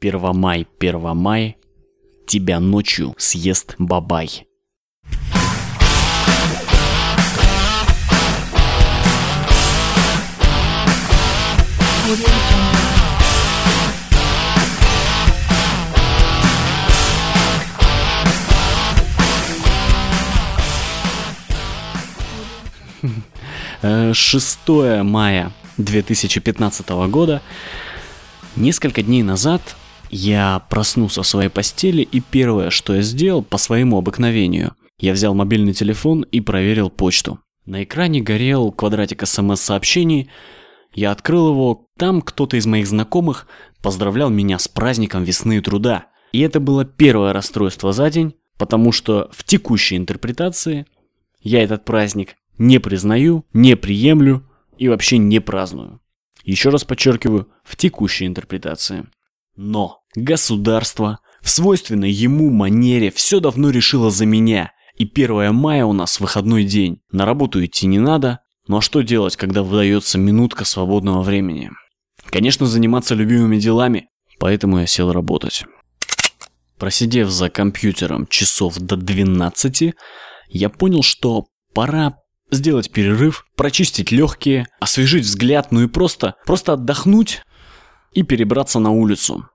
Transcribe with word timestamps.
Первомай, 0.00 0.66
Первомай, 0.78 1.58
тебя 2.26 2.58
ночью 2.58 3.14
съест 3.18 3.74
бабай. 3.78 4.46
6 24.14 24.58
мая 25.02 25.52
2015 25.76 26.88
года. 26.88 27.42
Несколько 28.56 29.02
дней 29.02 29.22
назад 29.22 29.76
я 30.10 30.60
проснулся 30.68 31.22
в 31.22 31.26
своей 31.26 31.48
постели 31.48 32.02
и 32.02 32.20
первое, 32.20 32.70
что 32.70 32.94
я 32.94 33.02
сделал 33.02 33.42
по 33.42 33.58
своему 33.58 33.98
обыкновению, 33.98 34.74
я 34.98 35.12
взял 35.12 35.34
мобильный 35.34 35.72
телефон 35.72 36.22
и 36.22 36.40
проверил 36.40 36.90
почту. 36.90 37.40
На 37.64 37.84
экране 37.84 38.20
горел 38.20 38.72
квадратик 38.72 39.26
смс-сообщений, 39.26 40.28
я 40.92 41.12
открыл 41.12 41.50
его, 41.50 41.86
там 41.96 42.20
кто-то 42.20 42.56
из 42.56 42.66
моих 42.66 42.86
знакомых 42.86 43.46
поздравлял 43.80 44.28
меня 44.28 44.58
с 44.58 44.66
праздником 44.66 45.24
весны 45.24 45.58
и 45.58 45.60
труда. 45.60 46.06
И 46.32 46.40
это 46.40 46.58
было 46.60 46.84
первое 46.84 47.32
расстройство 47.32 47.92
за 47.92 48.10
день, 48.10 48.34
потому 48.58 48.92
что 48.92 49.30
в 49.32 49.44
текущей 49.44 49.96
интерпретации 49.96 50.86
я 51.40 51.62
этот 51.62 51.84
праздник 51.84 52.34
не 52.58 52.78
признаю, 52.78 53.44
не 53.52 53.76
приемлю 53.76 54.44
и 54.76 54.88
вообще 54.88 55.18
не 55.18 55.40
праздную. 55.40 56.00
Еще 56.44 56.70
раз 56.70 56.84
подчеркиваю, 56.84 57.48
в 57.62 57.76
текущей 57.76 58.26
интерпретации. 58.26 59.06
Но 59.62 59.98
государство 60.16 61.18
в 61.42 61.50
свойственной 61.50 62.10
ему 62.10 62.48
манере 62.48 63.10
все 63.10 63.40
давно 63.40 63.68
решило 63.68 64.10
за 64.10 64.24
меня. 64.24 64.72
И 64.96 65.04
1 65.04 65.54
мая 65.54 65.84
у 65.84 65.92
нас 65.92 66.18
выходной 66.18 66.64
день. 66.64 67.02
На 67.12 67.26
работу 67.26 67.62
идти 67.62 67.86
не 67.86 67.98
надо. 67.98 68.40
Ну 68.68 68.78
а 68.78 68.80
что 68.80 69.02
делать, 69.02 69.36
когда 69.36 69.62
выдается 69.62 70.16
минутка 70.16 70.64
свободного 70.64 71.20
времени? 71.20 71.70
Конечно, 72.30 72.64
заниматься 72.64 73.14
любимыми 73.14 73.58
делами, 73.58 74.08
поэтому 74.38 74.78
я 74.78 74.86
сел 74.86 75.12
работать. 75.12 75.66
Просидев 76.78 77.28
за 77.28 77.50
компьютером 77.50 78.26
часов 78.28 78.78
до 78.78 78.96
12, 78.96 79.92
я 80.48 80.70
понял, 80.70 81.02
что 81.02 81.48
пора 81.74 82.14
сделать 82.50 82.90
перерыв, 82.90 83.44
прочистить 83.56 84.10
легкие, 84.10 84.68
освежить 84.80 85.26
взгляд, 85.26 85.70
ну 85.70 85.82
и 85.82 85.86
просто, 85.86 86.36
просто 86.46 86.72
отдохнуть 86.72 87.42
и 88.12 88.22
перебраться 88.22 88.78
на 88.78 88.90
улицу. 88.90 89.49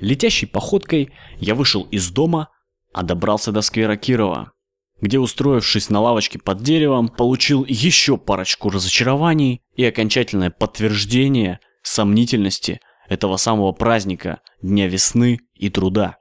Летящей 0.00 0.48
походкой 0.48 1.12
я 1.38 1.54
вышел 1.54 1.82
из 1.90 2.10
дома, 2.10 2.48
а 2.92 3.02
добрался 3.02 3.52
до 3.52 3.62
сквера 3.62 3.96
Кирова, 3.96 4.52
где, 5.00 5.18
устроившись 5.18 5.90
на 5.90 6.00
лавочке 6.00 6.38
под 6.38 6.62
деревом, 6.62 7.08
получил 7.08 7.64
еще 7.68 8.16
парочку 8.16 8.70
разочарований 8.70 9.62
и 9.74 9.84
окончательное 9.84 10.50
подтверждение 10.50 11.60
сомнительности 11.82 12.80
этого 13.08 13.36
самого 13.36 13.72
праздника 13.72 14.40
Дня 14.62 14.88
весны 14.88 15.40
и 15.54 15.70
труда. 15.70 16.16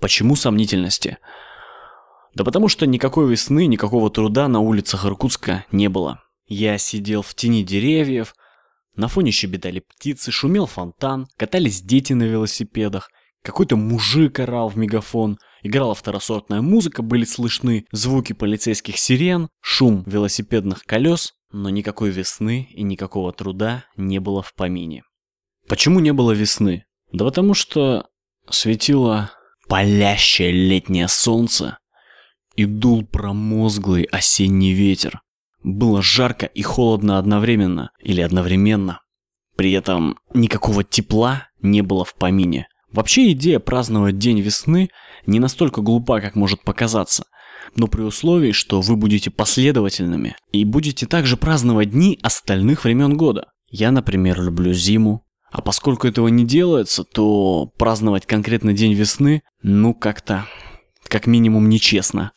Почему 0.00 0.34
сомнительности? 0.36 1.18
Да 2.34 2.44
потому 2.44 2.68
что 2.68 2.86
никакой 2.86 3.30
весны, 3.30 3.66
никакого 3.66 4.10
труда 4.10 4.48
на 4.48 4.60
улицах 4.60 5.06
Иркутска 5.06 5.64
не 5.70 5.88
было. 5.88 6.20
Я 6.46 6.78
сидел 6.78 7.22
в 7.22 7.34
тени 7.34 7.62
деревьев, 7.62 8.34
на 8.96 9.08
фоне 9.08 9.30
щебетали 9.30 9.80
птицы, 9.80 10.30
шумел 10.30 10.66
фонтан, 10.66 11.28
катались 11.36 11.82
дети 11.82 12.12
на 12.12 12.24
велосипедах, 12.24 13.10
какой-то 13.42 13.76
мужик 13.76 14.40
орал 14.40 14.68
в 14.68 14.76
мегафон, 14.76 15.38
играла 15.62 15.94
второсортная 15.94 16.62
музыка, 16.62 17.02
были 17.02 17.24
слышны 17.24 17.86
звуки 17.92 18.32
полицейских 18.32 18.98
сирен, 18.98 19.48
шум 19.60 20.02
велосипедных 20.06 20.82
колес, 20.84 21.34
но 21.52 21.70
никакой 21.70 22.10
весны 22.10 22.68
и 22.72 22.82
никакого 22.82 23.32
труда 23.32 23.84
не 23.96 24.18
было 24.18 24.42
в 24.42 24.52
помине. 24.54 25.04
Почему 25.68 26.00
не 26.00 26.12
было 26.12 26.32
весны? 26.32 26.84
Да 27.12 27.24
потому 27.24 27.54
что 27.54 28.08
светило 28.50 29.30
палящее 29.68 30.50
летнее 30.50 31.08
солнце, 31.08 31.78
и 32.56 32.64
дул 32.64 33.06
промозглый 33.06 34.04
осенний 34.04 34.72
ветер. 34.72 35.20
Было 35.66 36.00
жарко 36.00 36.46
и 36.46 36.62
холодно 36.62 37.18
одновременно, 37.18 37.90
или 37.98 38.20
одновременно. 38.20 39.00
При 39.56 39.72
этом 39.72 40.16
никакого 40.32 40.84
тепла 40.84 41.48
не 41.60 41.82
было 41.82 42.04
в 42.04 42.14
помине. 42.14 42.68
Вообще 42.92 43.32
идея 43.32 43.58
праздновать 43.58 44.16
День 44.16 44.38
весны 44.38 44.90
не 45.26 45.40
настолько 45.40 45.80
глупа, 45.80 46.20
как 46.20 46.36
может 46.36 46.62
показаться. 46.62 47.24
Но 47.74 47.88
при 47.88 48.02
условии, 48.02 48.52
что 48.52 48.80
вы 48.80 48.94
будете 48.94 49.32
последовательными 49.32 50.36
и 50.52 50.64
будете 50.64 51.04
также 51.04 51.36
праздновать 51.36 51.90
дни 51.90 52.16
остальных 52.22 52.84
времен 52.84 53.16
года. 53.16 53.48
Я, 53.68 53.90
например, 53.90 54.40
люблю 54.40 54.72
зиму. 54.72 55.24
А 55.50 55.62
поскольку 55.62 56.06
этого 56.06 56.28
не 56.28 56.44
делается, 56.44 57.02
то 57.02 57.72
праздновать 57.76 58.24
конкретно 58.24 58.72
День 58.72 58.92
весны, 58.92 59.42
ну 59.62 59.94
как-то, 59.94 60.46
как 61.08 61.26
минимум, 61.26 61.68
нечестно. 61.68 62.30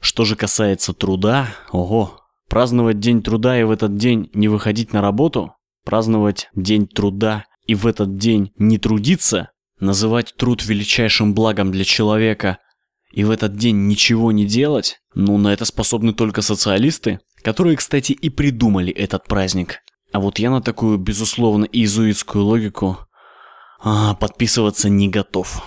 Что 0.00 0.24
же 0.24 0.34
касается 0.34 0.92
труда, 0.94 1.48
ого, 1.70 2.20
праздновать 2.48 3.00
День 3.00 3.22
труда 3.22 3.60
и 3.60 3.64
в 3.64 3.70
этот 3.70 3.96
день 3.96 4.30
не 4.32 4.48
выходить 4.48 4.92
на 4.92 5.02
работу, 5.02 5.54
праздновать 5.84 6.48
День 6.54 6.86
труда 6.86 7.44
и 7.66 7.74
в 7.74 7.86
этот 7.86 8.16
день 8.16 8.52
не 8.56 8.78
трудиться, 8.78 9.50
называть 9.78 10.34
труд 10.36 10.64
величайшим 10.64 11.34
благом 11.34 11.70
для 11.70 11.84
человека 11.84 12.58
и 13.12 13.24
в 13.24 13.30
этот 13.30 13.56
день 13.56 13.86
ничего 13.86 14.32
не 14.32 14.46
делать, 14.46 15.00
ну 15.14 15.36
на 15.38 15.52
это 15.52 15.64
способны 15.64 16.12
только 16.12 16.42
социалисты, 16.42 17.20
которые, 17.42 17.76
кстати, 17.76 18.12
и 18.12 18.28
придумали 18.28 18.92
этот 18.92 19.24
праздник. 19.24 19.78
А 20.12 20.20
вот 20.20 20.38
я 20.38 20.50
на 20.50 20.60
такую, 20.60 20.98
безусловно, 20.98 21.64
иезуитскую 21.64 22.44
логику 22.44 22.98
а, 23.82 24.14
подписываться 24.14 24.88
не 24.88 25.08
готов. 25.08 25.62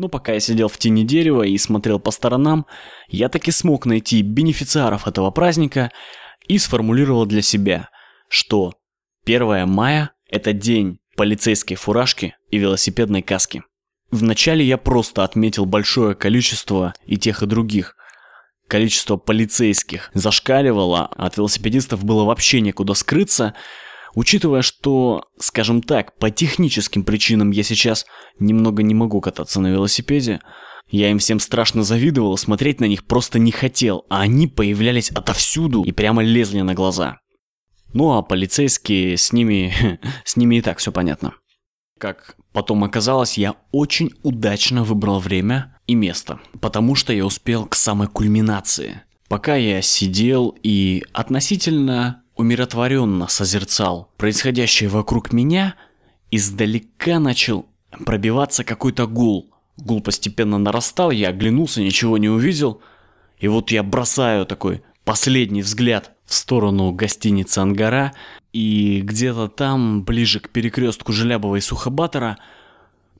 Но 0.00 0.08
пока 0.08 0.32
я 0.32 0.40
сидел 0.40 0.68
в 0.68 0.78
тени 0.78 1.04
дерева 1.04 1.42
и 1.42 1.58
смотрел 1.58 2.00
по 2.00 2.10
сторонам, 2.10 2.64
я 3.08 3.28
таки 3.28 3.50
смог 3.50 3.84
найти 3.84 4.22
бенефициаров 4.22 5.06
этого 5.06 5.30
праздника 5.30 5.92
и 6.48 6.56
сформулировал 6.56 7.26
для 7.26 7.42
себя, 7.42 7.90
что 8.30 8.72
1 9.26 9.68
мая– 9.68 10.12
это 10.30 10.54
день 10.54 11.00
полицейской 11.18 11.76
фуражки 11.76 12.34
и 12.50 12.56
велосипедной 12.56 13.20
каски. 13.20 13.62
Вначале 14.10 14.64
я 14.64 14.78
просто 14.78 15.22
отметил 15.22 15.66
большое 15.66 16.14
количество 16.14 16.94
и 17.04 17.18
тех, 17.18 17.42
и 17.42 17.46
других. 17.46 17.94
Количество 18.68 19.18
полицейских 19.18 20.10
зашкаливало, 20.14 21.10
а 21.14 21.26
от 21.26 21.36
велосипедистов 21.36 22.04
было 22.04 22.24
вообще 22.24 22.62
некуда 22.62 22.94
скрыться– 22.94 23.52
Учитывая, 24.14 24.62
что, 24.62 25.24
скажем 25.38 25.82
так, 25.82 26.18
по 26.18 26.30
техническим 26.30 27.04
причинам 27.04 27.50
я 27.50 27.62
сейчас 27.62 28.06
немного 28.38 28.82
не 28.82 28.94
могу 28.94 29.20
кататься 29.20 29.60
на 29.60 29.68
велосипеде, 29.68 30.40
я 30.90 31.10
им 31.10 31.18
всем 31.18 31.38
страшно 31.38 31.84
завидовал, 31.84 32.36
смотреть 32.36 32.80
на 32.80 32.86
них 32.86 33.04
просто 33.04 33.38
не 33.38 33.52
хотел, 33.52 34.04
а 34.08 34.22
они 34.22 34.48
появлялись 34.48 35.10
отовсюду 35.10 35.84
и 35.84 35.92
прямо 35.92 36.22
лезли 36.22 36.60
на 36.62 36.74
глаза. 36.74 37.18
Ну 37.92 38.12
а 38.12 38.22
полицейские, 38.22 39.16
с 39.16 39.32
ними, 39.32 40.00
с 40.24 40.36
ними 40.36 40.56
и 40.56 40.62
так 40.62 40.78
все 40.78 40.90
понятно. 40.90 41.34
Как 41.98 42.36
потом 42.52 42.82
оказалось, 42.82 43.38
я 43.38 43.56
очень 43.72 44.12
удачно 44.22 44.82
выбрал 44.82 45.20
время 45.20 45.78
и 45.86 45.94
место, 45.94 46.40
потому 46.60 46.94
что 46.94 47.12
я 47.12 47.24
успел 47.24 47.66
к 47.66 47.74
самой 47.74 48.08
кульминации. 48.08 49.02
Пока 49.28 49.54
я 49.54 49.80
сидел 49.82 50.56
и 50.62 51.04
относительно 51.12 52.24
умиротворенно 52.36 53.28
созерцал 53.28 54.10
происходящее 54.16 54.88
вокруг 54.88 55.32
меня, 55.32 55.74
издалека 56.30 57.18
начал 57.18 57.66
пробиваться 58.04 58.64
какой-то 58.64 59.06
гул. 59.06 59.50
Гул 59.76 60.00
постепенно 60.00 60.58
нарастал, 60.58 61.10
я 61.10 61.28
оглянулся, 61.28 61.82
ничего 61.82 62.18
не 62.18 62.28
увидел. 62.28 62.80
И 63.38 63.48
вот 63.48 63.70
я 63.70 63.82
бросаю 63.82 64.46
такой 64.46 64.82
последний 65.04 65.62
взгляд 65.62 66.12
в 66.24 66.34
сторону 66.34 66.92
гостиницы 66.92 67.58
«Ангара», 67.58 68.12
и 68.52 69.00
где-то 69.02 69.46
там, 69.48 70.02
ближе 70.02 70.40
к 70.40 70.48
перекрестку 70.48 71.12
Желябова 71.12 71.56
и 71.56 71.60
Сухобатора, 71.60 72.36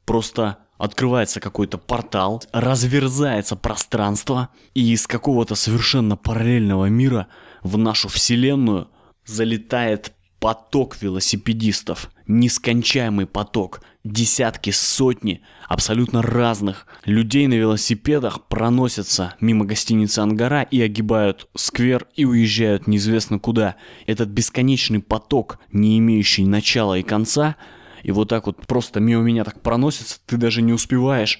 просто 0.05 0.59
открывается 0.77 1.39
какой-то 1.41 1.79
портал, 1.79 2.43
разверзается 2.53 3.55
пространство, 3.55 4.49
и 4.75 4.93
из 4.93 5.06
какого-то 5.06 5.55
совершенно 5.55 6.17
параллельного 6.17 6.87
мира 6.87 7.29
в 7.63 7.79
нашу 7.79 8.09
вселенную– 8.09 8.89
залетает 9.31 10.12
поток 10.41 10.97
велосипедистов, 11.00 12.11
нескончаемый 12.27 13.27
поток, 13.27 13.82
десятки, 14.05 14.71
сотни 14.71 15.43
абсолютно 15.69 16.23
разных 16.23 16.87
людей 17.05 17.47
на 17.47 17.55
велосипедах 17.55 18.47
проносятся 18.49 19.35
мимо 19.41 19.67
гостиницы 19.67 20.21
Ангара 20.21 20.62
и 20.62 20.81
огибают 20.81 21.49
сквер 21.55 22.06
и 22.17 22.25
уезжают 22.25 22.87
неизвестно 22.87 23.38
куда. 23.38 23.77
Этот 24.06 24.31
бесконечный 24.31 25.00
поток, 25.00 25.59
не 25.71 25.99
имеющий 25.99 26.47
начала 26.47 26.99
и 26.99 27.03
конца, 27.03 27.56
и 28.03 28.12
вот 28.12 28.31
так 28.31 28.47
вот 28.47 28.67
просто 28.67 28.99
мимо 28.99 29.23
меня 29.23 29.44
так 29.44 29.61
проносится, 29.61 30.19
ты 30.25 30.38
даже 30.38 30.62
не 30.62 30.73
успеваешь 30.73 31.38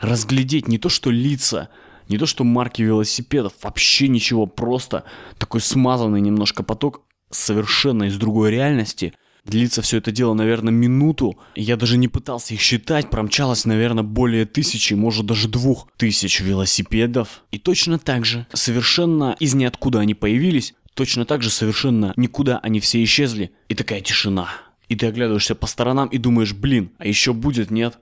разглядеть 0.00 0.66
не 0.66 0.78
то 0.78 0.88
что 0.88 1.10
лица, 1.10 1.68
не 2.08 2.18
то 2.18 2.26
что 2.26 2.42
марки 2.42 2.82
велосипедов, 2.82 3.52
вообще 3.62 4.08
ничего, 4.08 4.46
просто 4.46 5.04
такой 5.38 5.60
смазанный 5.60 6.20
немножко 6.20 6.64
поток 6.64 7.03
совершенно 7.34 8.04
из 8.04 8.16
другой 8.16 8.50
реальности. 8.50 9.12
Длится 9.44 9.82
все 9.82 9.98
это 9.98 10.10
дело, 10.10 10.32
наверное, 10.32 10.72
минуту. 10.72 11.38
Я 11.54 11.76
даже 11.76 11.98
не 11.98 12.08
пытался 12.08 12.54
их 12.54 12.60
считать, 12.60 13.10
промчалось, 13.10 13.66
наверное, 13.66 14.02
более 14.02 14.46
тысячи, 14.46 14.94
может 14.94 15.26
даже 15.26 15.48
двух 15.48 15.88
тысяч 15.98 16.40
велосипедов. 16.40 17.42
И 17.50 17.58
точно 17.58 17.98
так 17.98 18.24
же, 18.24 18.46
совершенно 18.54 19.36
из 19.38 19.54
ниоткуда 19.54 20.00
они 20.00 20.14
появились, 20.14 20.74
точно 20.94 21.26
так 21.26 21.42
же 21.42 21.50
совершенно 21.50 22.14
никуда 22.16 22.58
они 22.62 22.80
все 22.80 23.04
исчезли. 23.04 23.50
И 23.68 23.74
такая 23.74 24.00
тишина. 24.00 24.48
И 24.88 24.96
ты 24.96 25.06
оглядываешься 25.06 25.54
по 25.54 25.66
сторонам 25.66 26.08
и 26.08 26.18
думаешь, 26.18 26.54
блин, 26.54 26.90
а 26.98 27.06
еще 27.06 27.34
будет, 27.34 27.70
нет? 27.70 27.98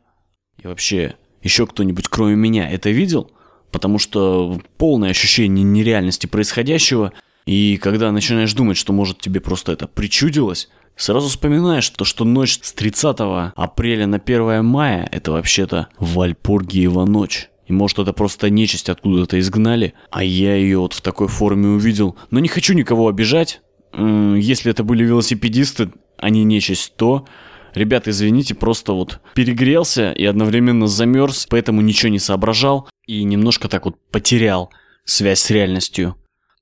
И 0.63 0.67
вообще, 0.67 1.17
еще 1.43 1.67
кто-нибудь 1.67 2.09
кроме 2.09 2.37
меня 2.37 2.71
это 2.71 2.91
видел? 2.91 3.31
Потому 3.73 3.99
что 3.99 4.61
полное 4.77 5.11
ощущение 5.11 5.65
нереальности 5.65 6.27
происходящего, 6.27 7.13
и 7.47 7.77
когда 7.77 8.13
начинаешь 8.13 8.55
думать, 8.55 8.77
что 8.77 8.93
может 8.93 9.19
тебе 9.19 9.41
просто 9.41 9.73
это 9.73 9.89
причудилось, 9.89 10.69
сразу 10.97 11.29
вспоминаешь 11.29 11.89
то, 11.91 12.05
что 12.05 12.25
ночь 12.25 12.59
с 12.63 12.73
30 12.73 13.17
апреля 13.55 14.07
на 14.07 14.19
1 14.19 14.65
мая 14.65 15.09
это 15.11 15.33
вообще-то 15.33 15.89
Вальпургиева 15.99 17.05
ночь. 17.05 17.49
И 17.67 17.73
может 17.73 17.99
это 17.99 18.13
просто 18.13 18.51
нечисть 18.51 18.89
откуда-то 18.89 19.39
изгнали, 19.39 19.95
а 20.11 20.25
я 20.25 20.57
ее 20.57 20.79
вот 20.79 20.93
в 20.93 21.01
такой 21.01 21.29
форме 21.29 21.69
увидел. 21.69 22.17
Но 22.31 22.41
не 22.41 22.49
хочу 22.49 22.75
никого 22.75 23.09
обижать. 23.09 23.61
Если 23.95 24.71
это 24.71 24.85
были 24.85 25.05
велосипедисты, 25.05 25.93
а 26.19 26.31
не 26.31 26.45
нечисть, 26.45 26.97
то 26.97 27.27
Ребята, 27.75 28.11
извините, 28.11 28.55
просто 28.55 28.93
вот 28.93 29.21
перегрелся 29.35 30.13
и 30.13 30.27
одновременно 30.27 30.87
замерз, 30.87 31.47
поэтому 31.49 31.81
ничего 31.81 32.11
не 32.11 32.19
соображал 32.19 32.89
и 33.07 33.25
немножко 33.25 33.69
так 33.69 33.87
вот 33.87 33.97
потерял 34.11 34.71
связь 35.07 35.41
с 35.41 35.51
реальностью. 35.51 36.17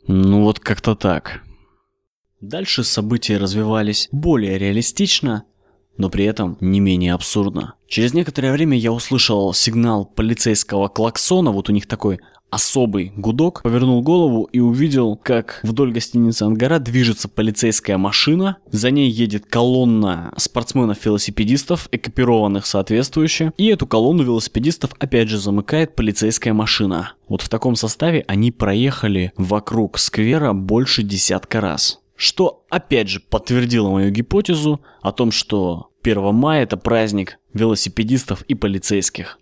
Ну 0.06 0.42
вот 0.42 0.60
как-то 0.60 0.94
так. 0.94 1.42
Дальше 2.40 2.84
события 2.84 3.36
развивались 3.36 4.08
более 4.12 4.58
реалистично, 4.58 5.44
но 5.98 6.08
при 6.08 6.24
этом 6.24 6.56
не 6.60 6.80
менее 6.80 7.12
абсурдно. 7.12 7.74
Через 7.86 8.14
некоторое 8.14 8.52
время 8.52 8.78
я 8.78 8.92
услышал 8.92 9.52
сигнал 9.52 10.06
полицейского 10.06 10.88
клаксона, 10.88 11.50
вот 11.50 11.68
у 11.68 11.72
них 11.72 11.86
такой 11.86 12.20
особый 12.50 13.12
гудок, 13.16 13.62
повернул 13.62 14.02
голову 14.02 14.48
и 14.52 14.60
увидел, 14.60 15.16
как 15.16 15.60
вдоль 15.62 15.92
гостиницы 15.92 16.42
Ангара 16.42 16.78
движется 16.78 17.28
полицейская 17.28 17.98
машина. 17.98 18.58
За 18.70 18.90
ней 18.90 19.10
едет 19.10 19.46
колонна 19.46 20.32
спортсменов-велосипедистов, 20.36 21.88
экипированных 21.92 22.66
соответствующе. 22.66 23.52
И 23.56 23.66
эту 23.66 23.86
колонну 23.86 24.22
велосипедистов 24.22 24.90
опять 24.98 25.28
же 25.28 25.38
замыкает 25.38 25.94
полицейская 25.94 26.52
машина. 26.52 27.14
Вот 27.28 27.42
в 27.42 27.48
таком 27.48 27.76
составе 27.76 28.24
они 28.26 28.50
проехали 28.50 29.32
вокруг 29.36 29.98
сквера 29.98 30.52
больше 30.52 31.02
десятка 31.02 31.60
раз. 31.60 32.00
Что 32.16 32.64
опять 32.68 33.08
же 33.08 33.20
подтвердило 33.20 33.88
мою 33.88 34.10
гипотезу 34.10 34.80
о 35.00 35.10
том, 35.12 35.30
что 35.30 35.90
1 36.02 36.34
мая 36.34 36.62
это 36.62 36.76
праздник 36.76 37.38
велосипедистов 37.52 38.42
и 38.42 38.54
полицейских. 38.54 39.38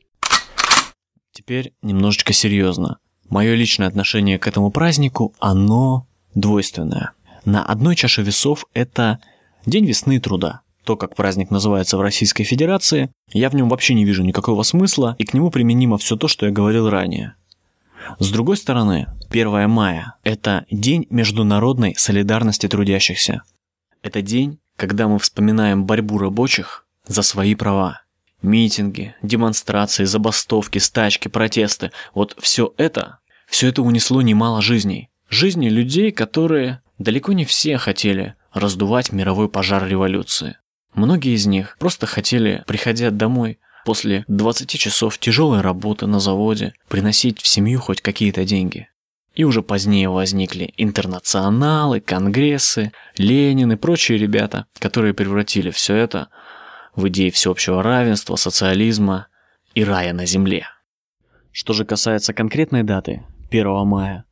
Теперь 1.39 1.73
немножечко 1.83 2.33
серьезно. 2.33 2.99
Мое 3.29 3.55
личное 3.55 3.87
отношение 3.87 4.41
к 4.41 4.49
этому 4.49 4.73
празднику, 4.73 5.37
оно 5.39 6.09
двойственное. 6.35 7.13
На 7.45 7.65
одной 7.65 7.95
чаше 7.95 8.23
весов 8.23 8.65
это 8.75 9.21
День 9.65 9.87
весны 9.87 10.17
и 10.17 10.19
труда. 10.19 10.63
То, 10.83 10.97
как 10.97 11.15
праздник 11.15 11.53
называется 11.53 11.97
в 11.97 12.01
Российской 12.01 12.43
Федерации, 12.43 13.13
я 13.33 13.51
в 13.51 13.55
нем 13.55 13.69
вообще 13.69 13.95
не 13.95 14.05
вижу 14.05 14.25
никакого 14.25 14.65
смысла, 14.65 15.15
и 15.21 15.25
к 15.25 15.33
нему 15.33 15.53
применимо 15.53 15.97
все 15.97 16.17
то, 16.17 16.27
что 16.27 16.45
я 16.45 16.51
говорил 16.51 16.91
ранее. 16.91 17.35
С 18.19 18.33
другой 18.33 18.57
стороны, 18.57 19.07
1 19.31 19.71
мая– 19.71 20.17
это 20.25 20.67
День 20.73 21.07
международной 21.09 21.95
солидарности 21.95 22.67
трудящихся. 22.67 23.43
Это 24.03 24.23
день, 24.23 24.59
когда 24.75 25.07
мы 25.07 25.21
вспоминаем 25.21 25.85
борьбу 25.85 26.19
рабочих 26.19 26.85
за 27.07 27.23
свои 27.23 27.55
права. 27.55 28.01
Митинги, 28.43 29.15
демонстрации, 29.23 30.05
забастовки, 30.05 30.79
стачки, 30.79 31.29
протесты. 31.29 31.91
Вот 32.15 32.37
все 32.41 32.73
это, 32.77 33.19
все 33.49 33.69
это 33.69 33.83
унесло 33.83 34.23
немало 34.23 34.63
жизней. 34.63 35.11
Жизни 35.29 35.69
людей, 35.69 36.13
которые 36.13 36.81
далеко 36.99 37.33
не 37.33 37.45
все 37.45 37.79
хотели 37.79 38.35
раздувать 38.53 39.13
мировой 39.13 39.49
пожар 39.49 39.87
революции. 39.87 40.57
Многие 40.95 41.35
из 41.35 41.47
них 41.47 41.77
просто 41.79 42.07
хотели, 42.07 42.65
приходя 42.67 43.11
домой 43.11 43.59
после 43.85 44.25
20 44.29 44.71
часов 44.79 45.19
тяжелой 45.19 45.61
работы 45.61 46.07
на 46.07 46.21
заводе, 46.21 46.75
приносить 46.89 47.41
в 47.41 47.47
семью 47.47 47.81
хоть 47.81 48.01
какие-то 48.01 48.45
деньги. 48.45 48.89
И 49.35 49.45
уже 49.45 49.63
позднее 49.63 50.09
возникли 50.09 50.75
интернационалы, 50.77 52.01
конгрессы, 52.01 52.93
Ленин 53.17 53.73
и 53.73 53.77
прочие 53.77 54.19
ребята, 54.19 54.67
которые 54.79 55.15
превратили 55.15 55.71
все 55.71 55.95
это 55.95 56.29
в 56.99 57.09
идеи 57.09 57.31
всеобщего 57.31 57.83
равенства, 57.83 58.35
социализма 58.35 59.29
и 59.75 59.85
рая 59.85 60.13
на 60.13 60.27
земле. 60.27 60.67
Что 61.53 61.73
же 61.73 61.85
касается 61.85 62.35
конкретной 62.35 62.83
даты, 62.83 63.25
1 63.51 63.87
мая, 63.87 64.25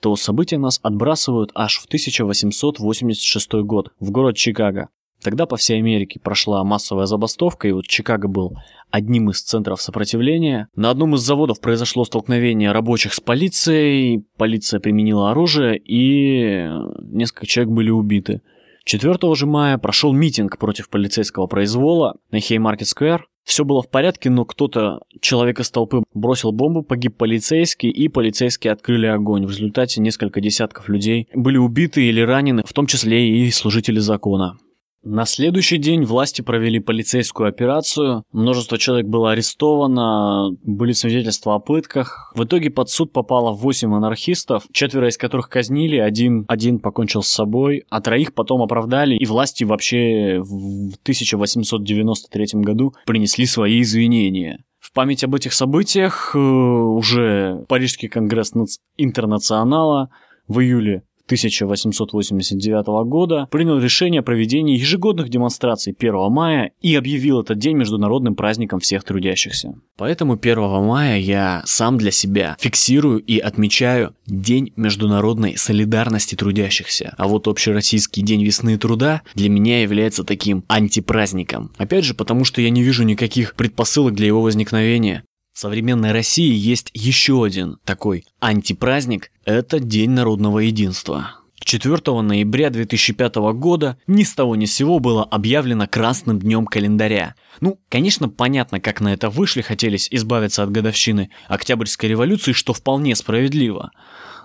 то 0.00 0.14
события 0.14 0.58
нас 0.58 0.78
отбрасывают 0.82 1.50
аж 1.54 1.78
в 1.78 1.86
1886 1.86 3.52
год 3.64 3.92
в 3.98 4.10
город 4.10 4.36
Чикаго. 4.36 4.88
Тогда 5.20 5.46
по 5.46 5.56
всей 5.56 5.78
Америке 5.78 6.20
прошла 6.20 6.64
массовая 6.64 7.06
забастовка, 7.06 7.68
и 7.68 7.72
вот 7.72 7.86
Чикаго 7.86 8.28
был 8.28 8.56
одним 8.90 9.30
из 9.30 9.42
центров 9.42 9.82
сопротивления. 9.82 10.68
На 10.74 10.90
одном 10.90 11.14
из 11.14 11.20
заводов 11.20 11.60
произошло 11.60 12.04
столкновение 12.04 12.72
рабочих 12.72 13.14
с 13.14 13.20
полицией, 13.20 14.24
полиция 14.36 14.80
применила 14.80 15.30
оружие, 15.30 15.76
и 15.78 16.68
несколько 17.00 17.46
человек 17.46 17.72
были 17.72 17.90
убиты. 17.90 18.42
4 18.84 19.34
же 19.34 19.46
мая 19.46 19.78
прошел 19.78 20.12
митинг 20.12 20.58
против 20.58 20.88
полицейского 20.88 21.46
произвола 21.46 22.16
на 22.30 22.40
Хеймаркет-сквер. 22.40 23.26
Все 23.44 23.64
было 23.64 23.82
в 23.82 23.90
порядке, 23.90 24.30
но 24.30 24.44
кто-то, 24.44 25.00
человек 25.20 25.60
из 25.60 25.70
толпы, 25.70 26.02
бросил 26.14 26.52
бомбу, 26.52 26.82
погиб 26.82 27.16
полицейский, 27.16 27.90
и 27.90 28.08
полицейские 28.08 28.72
открыли 28.72 29.06
огонь. 29.06 29.46
В 29.46 29.50
результате 29.50 30.00
несколько 30.00 30.40
десятков 30.40 30.88
людей 30.88 31.28
были 31.34 31.56
убиты 31.56 32.04
или 32.04 32.20
ранены, 32.20 32.62
в 32.64 32.72
том 32.72 32.86
числе 32.86 33.28
и 33.28 33.50
служители 33.50 33.98
закона. 33.98 34.58
На 35.04 35.24
следующий 35.24 35.78
день 35.78 36.04
власти 36.04 36.42
провели 36.42 36.78
полицейскую 36.78 37.48
операцию, 37.48 38.22
множество 38.32 38.78
человек 38.78 39.08
было 39.08 39.32
арестовано, 39.32 40.50
были 40.62 40.92
свидетельства 40.92 41.56
о 41.56 41.58
пытках. 41.58 42.32
В 42.36 42.44
итоге 42.44 42.70
под 42.70 42.88
суд 42.88 43.12
попало 43.12 43.52
8 43.52 43.92
анархистов, 43.92 44.62
четверо 44.72 45.08
из 45.08 45.18
которых 45.18 45.48
казнили, 45.48 45.96
один, 45.96 46.44
один 46.46 46.78
покончил 46.78 47.24
с 47.24 47.28
собой, 47.28 47.84
а 47.90 48.00
троих 48.00 48.32
потом 48.32 48.62
оправдали, 48.62 49.16
и 49.16 49.26
власти 49.26 49.64
вообще 49.64 50.38
в 50.38 50.94
1893 51.02 52.60
году 52.60 52.94
принесли 53.04 53.46
свои 53.46 53.82
извинения. 53.82 54.64
В 54.78 54.92
память 54.92 55.24
об 55.24 55.34
этих 55.34 55.52
событиях 55.52 56.30
э, 56.34 56.38
уже 56.38 57.64
Парижский 57.68 58.08
конгресс 58.08 58.52
интернационала 58.96 60.10
в 60.46 60.60
июле 60.60 61.02
1889 61.32 63.08
года 63.08 63.48
принял 63.50 63.78
решение 63.78 64.20
о 64.20 64.22
проведении 64.22 64.78
ежегодных 64.78 65.30
демонстраций 65.30 65.94
1 65.98 66.14
мая 66.30 66.72
и 66.82 66.94
объявил 66.94 67.40
этот 67.40 67.58
день 67.58 67.76
международным 67.76 68.34
праздником 68.34 68.80
всех 68.80 69.04
трудящихся. 69.04 69.74
Поэтому 69.96 70.38
1 70.40 70.58
мая 70.84 71.18
я 71.18 71.62
сам 71.64 71.96
для 71.96 72.10
себя 72.10 72.56
фиксирую 72.60 73.20
и 73.20 73.38
отмечаю 73.38 74.14
День 74.26 74.72
международной 74.76 75.56
солидарности 75.56 76.34
трудящихся. 76.34 77.14
А 77.16 77.28
вот 77.28 77.48
общероссийский 77.48 78.22
День 78.22 78.44
весны 78.44 78.78
труда 78.78 79.22
для 79.34 79.48
меня 79.48 79.82
является 79.82 80.24
таким 80.24 80.64
антипраздником. 80.68 81.72
Опять 81.76 82.04
же, 82.04 82.14
потому 82.14 82.44
что 82.44 82.60
я 82.60 82.70
не 82.70 82.82
вижу 82.82 83.04
никаких 83.04 83.54
предпосылок 83.54 84.14
для 84.14 84.26
его 84.26 84.42
возникновения. 84.42 85.24
В 85.52 85.58
современной 85.58 86.12
России 86.12 86.54
есть 86.54 86.90
еще 86.94 87.44
один 87.44 87.76
такой 87.84 88.24
антипраздник– 88.40 89.30
это 89.44 89.80
День 89.80 90.10
народного 90.10 90.60
единства. 90.60 91.42
4 91.60 92.22
ноября 92.22 92.70
2005 92.70 93.36
года 93.54 93.98
ни 94.06 94.22
с 94.22 94.34
того 94.34 94.56
ни 94.56 94.64
с 94.64 94.74
сего 94.74 94.98
было 94.98 95.24
объявлено 95.24 95.86
Красным 95.86 96.38
днем 96.38 96.64
календаря. 96.64 97.34
Ну, 97.60 97.78
конечно, 97.90 98.30
понятно, 98.30 98.80
как 98.80 99.02
на 99.02 99.12
это 99.12 99.28
вышли, 99.28 99.60
хотелись 99.60 100.08
избавиться 100.10 100.62
от 100.62 100.72
годовщины 100.72 101.28
Октябрьской 101.48 102.08
революции, 102.08 102.52
что 102.52 102.72
вполне 102.72 103.14
справедливо. 103.14 103.90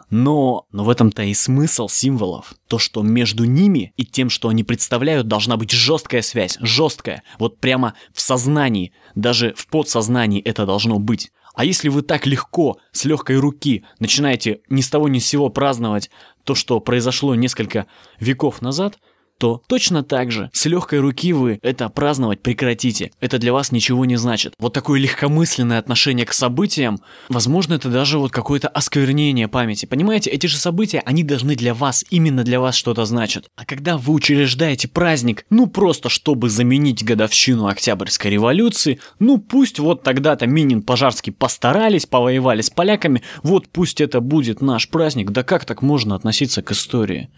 Но, 0.09 0.67
но 0.71 0.83
в 0.83 0.89
этом-то 0.89 1.23
и 1.23 1.33
смысл 1.33 1.89
символов. 1.89 2.53
То, 2.67 2.79
что 2.79 3.01
между 3.01 3.43
ними 3.43 3.93
и 3.97 4.05
тем, 4.05 4.29
что 4.29 4.47
они 4.49 4.63
представляют, 4.63 5.27
должна 5.27 5.57
быть 5.57 5.71
жесткая 5.71 6.21
связь. 6.21 6.57
Жесткая. 6.61 7.23
Вот 7.39 7.59
прямо 7.59 7.93
в 8.13 8.21
сознании. 8.21 8.93
Даже 9.15 9.53
в 9.55 9.67
подсознании 9.67 10.41
это 10.41 10.65
должно 10.65 10.99
быть. 10.99 11.31
А 11.53 11.65
если 11.65 11.89
вы 11.89 12.03
так 12.03 12.25
легко, 12.27 12.77
с 12.91 13.03
легкой 13.05 13.37
руки, 13.37 13.83
начинаете 13.99 14.61
ни 14.69 14.81
с 14.81 14.89
того 14.89 15.07
ни 15.09 15.19
с 15.19 15.25
сего 15.25 15.49
праздновать 15.49 16.09
то, 16.43 16.55
что 16.55 16.79
произошло 16.79 17.35
несколько 17.35 17.87
веков 18.19 18.61
назад, 18.61 18.99
то 19.37 19.61
точно 19.67 20.03
так 20.03 20.31
же 20.31 20.49
с 20.53 20.65
легкой 20.65 20.99
руки 20.99 21.33
вы 21.33 21.59
это 21.61 21.89
праздновать 21.89 22.41
прекратите. 22.41 23.11
Это 23.19 23.37
для 23.39 23.53
вас 23.53 23.71
ничего 23.71 24.05
не 24.05 24.15
значит. 24.15 24.53
Вот 24.59 24.73
такое 24.73 24.99
легкомысленное 24.99 25.79
отношение 25.79 26.25
к 26.25 26.33
событиям, 26.33 26.99
возможно, 27.29 27.75
это 27.75 27.89
даже 27.89 28.17
вот 28.17 28.31
какое-то 28.31 28.67
осквернение 28.67 29.47
памяти. 29.47 29.85
Понимаете, 29.85 30.29
эти 30.29 30.47
же 30.47 30.57
события, 30.57 31.01
они 31.05 31.23
должны 31.23 31.55
для 31.55 31.73
вас, 31.73 32.05
именно 32.09 32.43
для 32.43 32.59
вас 32.59 32.75
что-то 32.75 33.05
значат. 33.05 33.49
А 33.55 33.65
когда 33.65 33.97
вы 33.97 34.13
учреждаете 34.13 34.87
праздник, 34.87 35.45
ну 35.49 35.67
просто 35.67 36.09
чтобы 36.09 36.49
заменить 36.49 37.03
годовщину 37.03 37.67
Октябрьской 37.67 38.31
революции, 38.31 38.99
ну 39.19 39.37
пусть 39.37 39.79
вот 39.79 40.03
тогда-то 40.03 40.47
Минин 40.47 40.81
Пожарский 40.81 41.31
постарались, 41.31 42.05
повоевали 42.05 42.61
с 42.61 42.69
поляками, 42.69 43.21
вот 43.43 43.67
пусть 43.67 44.01
это 44.01 44.21
будет 44.21 44.61
наш 44.61 44.89
праздник, 44.89 45.31
да 45.31 45.43
как 45.43 45.65
так 45.65 45.81
можно 45.81 46.15
относиться 46.15 46.61
к 46.61 46.71
истории? 46.71 47.29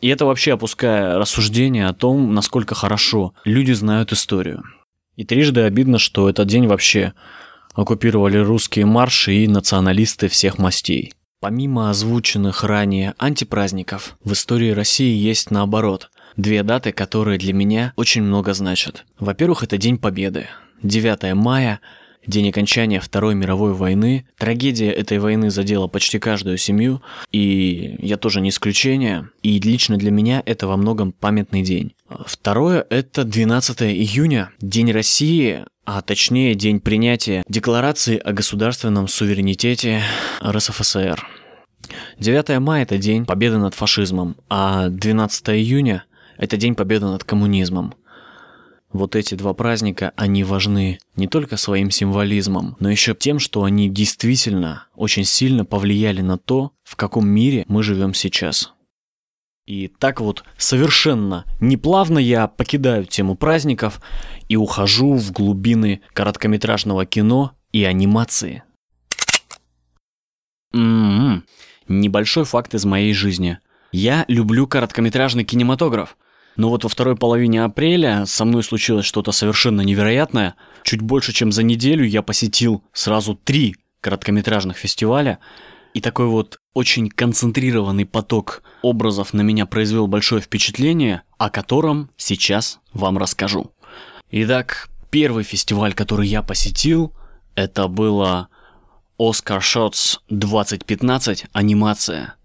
И 0.00 0.08
это 0.08 0.24
вообще 0.24 0.54
опуская 0.54 1.18
рассуждение 1.18 1.86
о 1.86 1.92
том, 1.92 2.34
насколько 2.34 2.74
хорошо 2.74 3.34
люди 3.44 3.72
знают 3.72 4.12
историю. 4.12 4.62
И 5.16 5.24
трижды 5.24 5.62
обидно, 5.62 5.98
что 5.98 6.28
этот 6.28 6.48
день 6.48 6.66
вообще 6.66 7.12
оккупировали 7.74 8.38
русские 8.38 8.86
марши 8.86 9.34
и 9.34 9.48
националисты 9.48 10.28
всех 10.28 10.58
мастей. 10.58 11.12
Помимо 11.40 11.90
озвученных 11.90 12.64
ранее 12.64 13.14
антипраздников, 13.18 14.16
в 14.24 14.32
истории 14.32 14.70
России 14.70 15.16
есть 15.16 15.50
наоборот 15.50 16.10
две 16.36 16.62
даты, 16.62 16.92
которые 16.92 17.38
для 17.38 17.52
меня 17.52 17.92
очень 17.96 18.22
много 18.22 18.52
значат. 18.54 19.04
Во-первых, 19.18 19.62
это 19.62 19.78
День 19.78 19.98
Победы. 19.98 20.48
9 20.82 21.34
мая 21.34 21.80
день 22.30 22.48
окончания 22.48 23.00
Второй 23.00 23.34
мировой 23.34 23.74
войны. 23.74 24.26
Трагедия 24.38 24.90
этой 24.90 25.18
войны 25.18 25.50
задела 25.50 25.88
почти 25.88 26.18
каждую 26.18 26.56
семью, 26.56 27.02
и 27.32 27.96
я 27.98 28.16
тоже 28.16 28.40
не 28.40 28.48
исключение. 28.48 29.28
И 29.42 29.60
лично 29.60 29.98
для 29.98 30.10
меня 30.10 30.42
это 30.46 30.66
во 30.66 30.76
многом 30.78 31.12
памятный 31.12 31.62
день. 31.62 31.92
Второе– 32.24 32.86
это 32.90 33.24
12 33.24 33.82
июня, 33.82 34.50
День 34.60 34.92
России, 34.92 35.64
а 35.84 36.00
точнее 36.02 36.54
день 36.54 36.80
принятия 36.80 37.42
Декларации 37.48 38.16
о 38.16 38.32
государственном 38.32 39.08
суверенитете 39.08 40.02
РСФСР. 40.42 41.26
9 42.18 42.60
мая– 42.60 42.82
это 42.84 42.98
день 42.98 43.26
победы 43.26 43.58
над 43.58 43.74
фашизмом, 43.74 44.36
а 44.48 44.88
12 44.88 45.50
июня– 45.50 46.04
это 46.38 46.56
день 46.56 46.74
победы 46.74 47.06
над 47.06 47.24
коммунизмом. 47.24 47.94
Вот 48.92 49.14
эти 49.14 49.36
два 49.36 49.54
праздника, 49.54 50.12
они 50.16 50.42
важны 50.42 50.98
не 51.14 51.28
только 51.28 51.56
своим 51.56 51.92
символизмом, 51.92 52.76
но 52.80 52.90
еще 52.90 53.14
тем, 53.14 53.38
что 53.38 53.62
они 53.62 53.88
действительно 53.88 54.86
очень 54.96 55.24
сильно 55.24 55.64
повлияли 55.64 56.22
на 56.22 56.38
то, 56.38 56.72
в 56.82 56.96
каком 56.96 57.28
мире 57.28 57.64
мы 57.68 57.84
живем 57.84 58.14
сейчас. 58.14 58.72
И 59.64 59.86
так 59.86 60.20
вот 60.20 60.42
совершенно 60.58 61.44
неплавно 61.60 62.18
я 62.18 62.48
покидаю 62.48 63.04
тему 63.04 63.36
праздников 63.36 64.00
и 64.48 64.56
ухожу 64.56 65.14
в 65.14 65.30
глубины 65.30 66.00
короткометражного 66.12 67.06
кино 67.06 67.52
и 67.70 67.84
анимации. 67.84 68.64
М-м-м. 70.74 71.44
Небольшой 71.86 72.44
факт 72.44 72.74
из 72.74 72.84
моей 72.84 73.14
жизни. 73.14 73.58
Я 73.92 74.24
люблю 74.26 74.66
короткометражный 74.66 75.44
кинематограф– 75.44 76.16
но 76.60 76.68
вот 76.68 76.84
во 76.84 76.90
второй 76.90 77.16
половине 77.16 77.64
апреля 77.64 78.26
со 78.26 78.44
мной 78.44 78.62
случилось 78.62 79.06
что-то 79.06 79.32
совершенно 79.32 79.80
невероятное. 79.80 80.56
Чуть 80.82 81.00
больше, 81.00 81.32
чем 81.32 81.52
за 81.52 81.62
неделю 81.62 82.04
я 82.04 82.20
посетил 82.20 82.84
сразу 82.92 83.34
три 83.34 83.76
короткометражных 84.02 84.76
фестиваля. 84.76 85.38
И 85.94 86.02
такой 86.02 86.26
вот 86.26 86.58
очень 86.74 87.08
концентрированный 87.08 88.04
поток 88.04 88.62
образов 88.82 89.32
на 89.32 89.40
меня 89.40 89.64
произвел 89.64 90.06
большое 90.06 90.42
впечатление, 90.42 91.22
о 91.38 91.48
котором 91.48 92.10
сейчас 92.18 92.78
вам 92.92 93.16
расскажу. 93.16 93.72
Итак, 94.30 94.90
первый 95.08 95.44
фестиваль, 95.44 95.94
который 95.94 96.28
я 96.28 96.42
посетил, 96.42 97.14
это 97.54 97.88
было 97.88 98.48
Oscar 99.18 99.60
Shots 99.60 100.18
2015 100.28 101.46
анимация– 101.54 102.34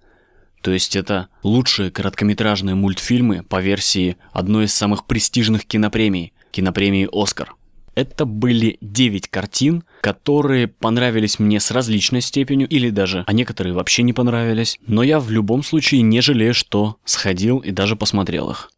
то 0.65 0.71
есть 0.71 0.95
это 0.95 1.27
лучшие 1.43 1.91
короткометражные 1.91 2.73
мультфильмы 2.73 3.43
по 3.43 3.61
версии 3.61 4.17
одной 4.33 4.65
из 4.65 4.73
самых 4.73 5.05
престижных 5.05 5.63
кинопремий, 5.63 6.33
кинопремии 6.49 7.07
«Оскар». 7.11 7.53
Это 7.93 8.25
были 8.25 8.79
9 8.81 9.27
картин, 9.27 9.83
которые 10.01 10.67
понравились 10.67 11.37
мне 11.37 11.59
с 11.59 11.69
различной 11.69 12.21
степенью, 12.21 12.67
или 12.67 12.89
даже, 12.89 13.25
а 13.27 13.33
некоторые 13.33 13.73
вообще 13.73 14.01
не 14.01 14.11
понравились. 14.11 14.79
Но 14.87 15.03
я 15.03 15.19
в 15.19 15.29
любом 15.29 15.61
случае 15.61 16.01
не 16.01 16.19
жалею, 16.21 16.55
что 16.55 16.97
сходил 17.05 17.59
и 17.59 17.69
даже 17.69 17.95
посмотрел 17.95 18.49
их. 18.49 18.71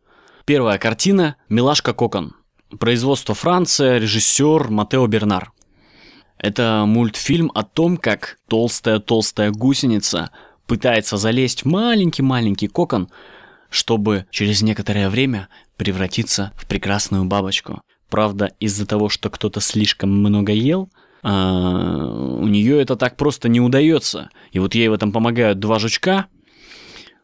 Первая 0.44 0.79
картина 0.79 1.38
«Милашка 1.48 1.94
Кокон». 1.94 2.34
Производство 2.82 3.34
Франция, 3.34 3.98
режиссер 3.98 4.67
Матео 4.72 5.08
Бернар. 5.08 5.53
Это 6.38 6.84
мультфильм 6.86 7.50
о 7.56 7.63
том, 7.63 7.98
как 7.98 8.38
толстая-толстая 8.48 9.51
гусеница 9.51 10.32
пытается 10.68 11.18
залезть 11.18 11.64
в 11.64 11.66
маленький-маленький 11.66 12.68
кокон, 12.68 13.10
чтобы 13.70 14.26
через 14.30 14.62
некоторое 14.62 15.10
время 15.10 15.48
превратиться 15.78 16.52
в 16.56 16.68
прекрасную 16.68 17.26
бабочку. 17.26 17.82
Правда, 18.10 18.52
из-за 18.60 18.86
того, 18.86 19.10
что 19.10 19.30
кто-то 19.30 19.60
слишком 19.60 20.12
много 20.12 20.52
ел, 20.54 20.90
а, 21.24 22.38
у 22.40 22.48
нее 22.48 22.82
это 22.82 22.96
так 22.96 23.18
просто 23.18 23.50
не 23.50 23.60
удается. 23.60 24.30
И 24.52 24.60
вот 24.60 24.76
ей 24.76 24.88
в 24.88 24.94
этом 24.94 25.12
помогают 25.12 25.60
два 25.60 25.80
жучка, 25.80 26.28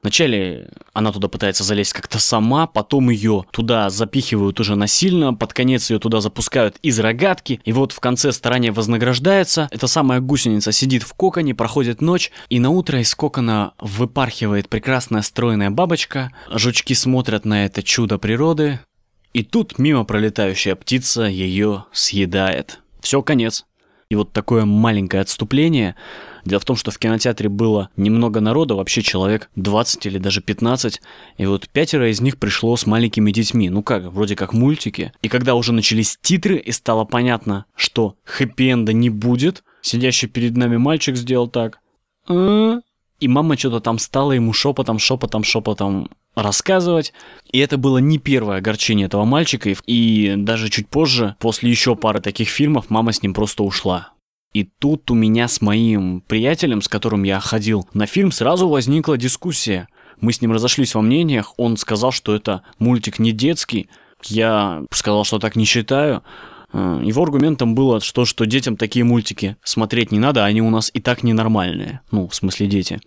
Вначале 0.04 0.70
она 0.92 1.12
туда 1.14 1.30
пытается 1.30 1.64
залезть 1.64 1.94
как-то 1.94 2.20
сама, 2.20 2.68
потом 2.68 3.10
ее 3.10 3.46
туда 3.52 3.90
запихивают 3.90 4.60
уже 4.60 4.76
насильно, 4.76 5.34
под 5.34 5.54
конец 5.54 5.90
ее 5.90 5.98
туда 5.98 6.20
запускают 6.20 6.78
из 6.82 7.00
рогатки, 7.00 7.62
и 7.64 7.72
вот 7.72 7.94
в 7.94 8.00
конце 8.02 8.34
старание 8.34 8.74
вознаграждается. 8.74 9.70
Эта 9.72 9.88
самая 9.88 10.20
гусеница 10.20 10.74
сидит 10.74 11.04
в 11.04 11.14
коконе, 11.14 11.56
проходит 11.56 12.02
ночь, 12.02 12.32
и 12.50 12.60
на 12.60 12.70
утро 12.70 13.00
из 13.00 13.16
кокона 13.16 13.74
выпархивает 13.80 14.68
прекрасная 14.68 15.22
стройная 15.22 15.72
бабочка. 15.72 16.32
Жучки 16.52 16.94
смотрят 16.94 17.46
на 17.46 17.66
это 17.66 17.82
чудо 17.82 18.18
природы, 18.18 18.82
и 19.32 19.42
тут 19.42 19.80
мимо 19.80 20.04
пролетающая 20.04 20.76
птица 20.76 21.24
ее 21.24 21.86
съедает. 21.94 22.82
Все, 23.00 23.22
конец. 23.22 23.66
И 24.14 24.16
вот 24.16 24.32
такое 24.32 24.64
маленькое 24.66 25.22
отступление– 25.22 25.96
Дело 26.46 26.60
в 26.60 26.66
том, 26.66 26.76
что 26.76 26.92
в 26.92 27.00
кинотеатре 27.00 27.48
было 27.48 27.90
немного 27.96 28.42
народа, 28.42 28.76
вообще 28.76 29.02
человек 29.02 29.50
20 29.56 30.06
или 30.06 30.18
даже 30.18 30.42
15, 30.42 31.02
и 31.38 31.46
вот 31.46 31.70
пятеро 31.70 32.12
из 32.12 32.20
них 32.20 32.38
пришло 32.38 32.76
с 32.76 32.86
маленькими 32.86 33.32
детьми, 33.32 33.70
ну 33.70 33.82
как, 33.82 34.12
вроде 34.12 34.36
как 34.36 34.52
мультики. 34.52 35.14
И 35.22 35.30
когда 35.30 35.56
уже 35.56 35.72
начались 35.72 36.20
титры 36.22 36.58
и 36.58 36.74
стало 36.74 37.06
понятно, 37.06 37.64
что 37.76 38.18
хэппи-энда 38.26 38.92
не 38.92 39.10
будет, 39.10 39.64
сидящий 39.82 40.28
перед 40.28 40.58
нами 40.58 40.76
мальчик 40.76 41.16
сделал 41.16 41.48
так. 41.48 41.80
«А?» 42.28 42.82
и 43.22 43.28
мама 43.30 43.58
что-то 43.58 43.80
там 43.80 44.00
стала 44.00 44.34
ему 44.34 44.52
шепотом, 44.52 45.00
шепотом, 45.00 45.46
шепотом 45.46 46.10
рассказывать. 46.36 47.14
И 47.52 47.60
это 47.60 47.78
было 47.78 47.98
не 48.00 48.18
первое 48.18 48.58
огорчение 48.58 49.06
этого 49.06 49.26
мальчика. 49.26 49.74
И 49.86 50.34
даже 50.38 50.70
чуть 50.70 50.88
позже, 50.88 51.36
после 51.40 51.70
еще 51.70 51.96
пары 51.96 52.22
таких 52.22 52.50
фильмов, 52.50 52.90
мама 52.90 53.12
с 53.12 53.22
ним 53.22 53.34
просто 53.34 53.64
ушла. 53.64 54.14
И 54.54 54.64
тут 54.64 55.10
у 55.10 55.16
меня 55.16 55.48
с 55.48 55.62
моим 55.62 56.22
приятелем, 56.22 56.82
с 56.82 56.88
которым 56.88 57.24
я 57.24 57.40
ходил 57.40 57.88
на 57.94 58.06
фильм, 58.06 58.32
сразу 58.32 58.70
возникла 58.70 59.18
дискуссия. 59.18 59.88
Мы 60.22 60.32
с 60.32 60.42
ним 60.42 60.52
разошлись 60.52 60.94
во 60.94 61.02
мнениях, 61.02 61.54
он 61.58 61.76
сказал, 61.76 62.12
что 62.12 62.36
это 62.36 62.62
мультик 62.78 63.18
не 63.18 63.32
детский, 63.32 63.90
я 64.24 64.84
сказал, 64.92 65.26
что 65.26 65.40
так 65.40 65.56
не 65.56 65.66
считаю. 65.66 66.24
Э, 66.72 67.02
его 67.04 67.24
аргументом 67.24 67.74
было, 67.76 68.00
что, 68.00 68.26
что 68.26 68.46
детям 68.46 68.78
такие 68.78 69.04
мультики 69.04 69.58
смотреть 69.64 70.12
не 70.12 70.20
надо, 70.20 70.46
они 70.46 70.62
у 70.62 70.70
нас 70.70 70.92
и 70.94 71.00
так 71.00 71.24
ненормальные. 71.24 72.02
Ну, 72.12 72.28
в 72.28 72.36
смысле 72.36 72.68
дети. 72.68 73.02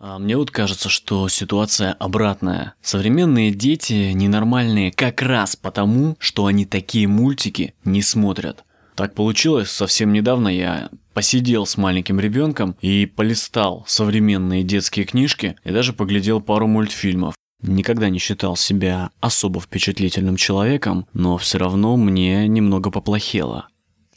А 0.00 0.18
мне 0.18 0.36
вот 0.36 0.50
кажется, 0.50 0.88
что 0.88 1.28
ситуация 1.28 1.92
обратная. 1.94 2.74
Современные 2.82 3.50
дети 3.50 4.12
ненормальные 4.12 4.92
как 4.92 5.22
раз 5.22 5.56
потому, 5.56 6.16
что 6.20 6.46
они 6.46 6.64
такие 6.64 7.08
мультики 7.08 7.74
не 7.84 8.02
смотрят. 8.02 8.64
Так 8.94 9.14
получилось, 9.14 9.70
совсем 9.70 10.12
недавно 10.12 10.48
я 10.48 10.90
посидел 11.14 11.66
с 11.66 11.76
маленьким 11.76 12.20
ребенком 12.20 12.76
и 12.80 13.06
полистал 13.06 13.84
современные 13.86 14.62
детские 14.62 15.04
книжки 15.04 15.56
и 15.64 15.70
даже 15.70 15.92
поглядел 15.92 16.40
пару 16.40 16.66
мультфильмов. 16.66 17.34
Никогда 17.60 18.08
не 18.08 18.20
считал 18.20 18.56
себя 18.56 19.10
особо 19.20 19.60
впечатлительным 19.60 20.36
человеком, 20.36 21.06
но 21.12 21.38
все 21.38 21.58
равно 21.58 21.96
мне 21.96 22.46
немного 22.46 22.90
поплохело. 22.90 23.68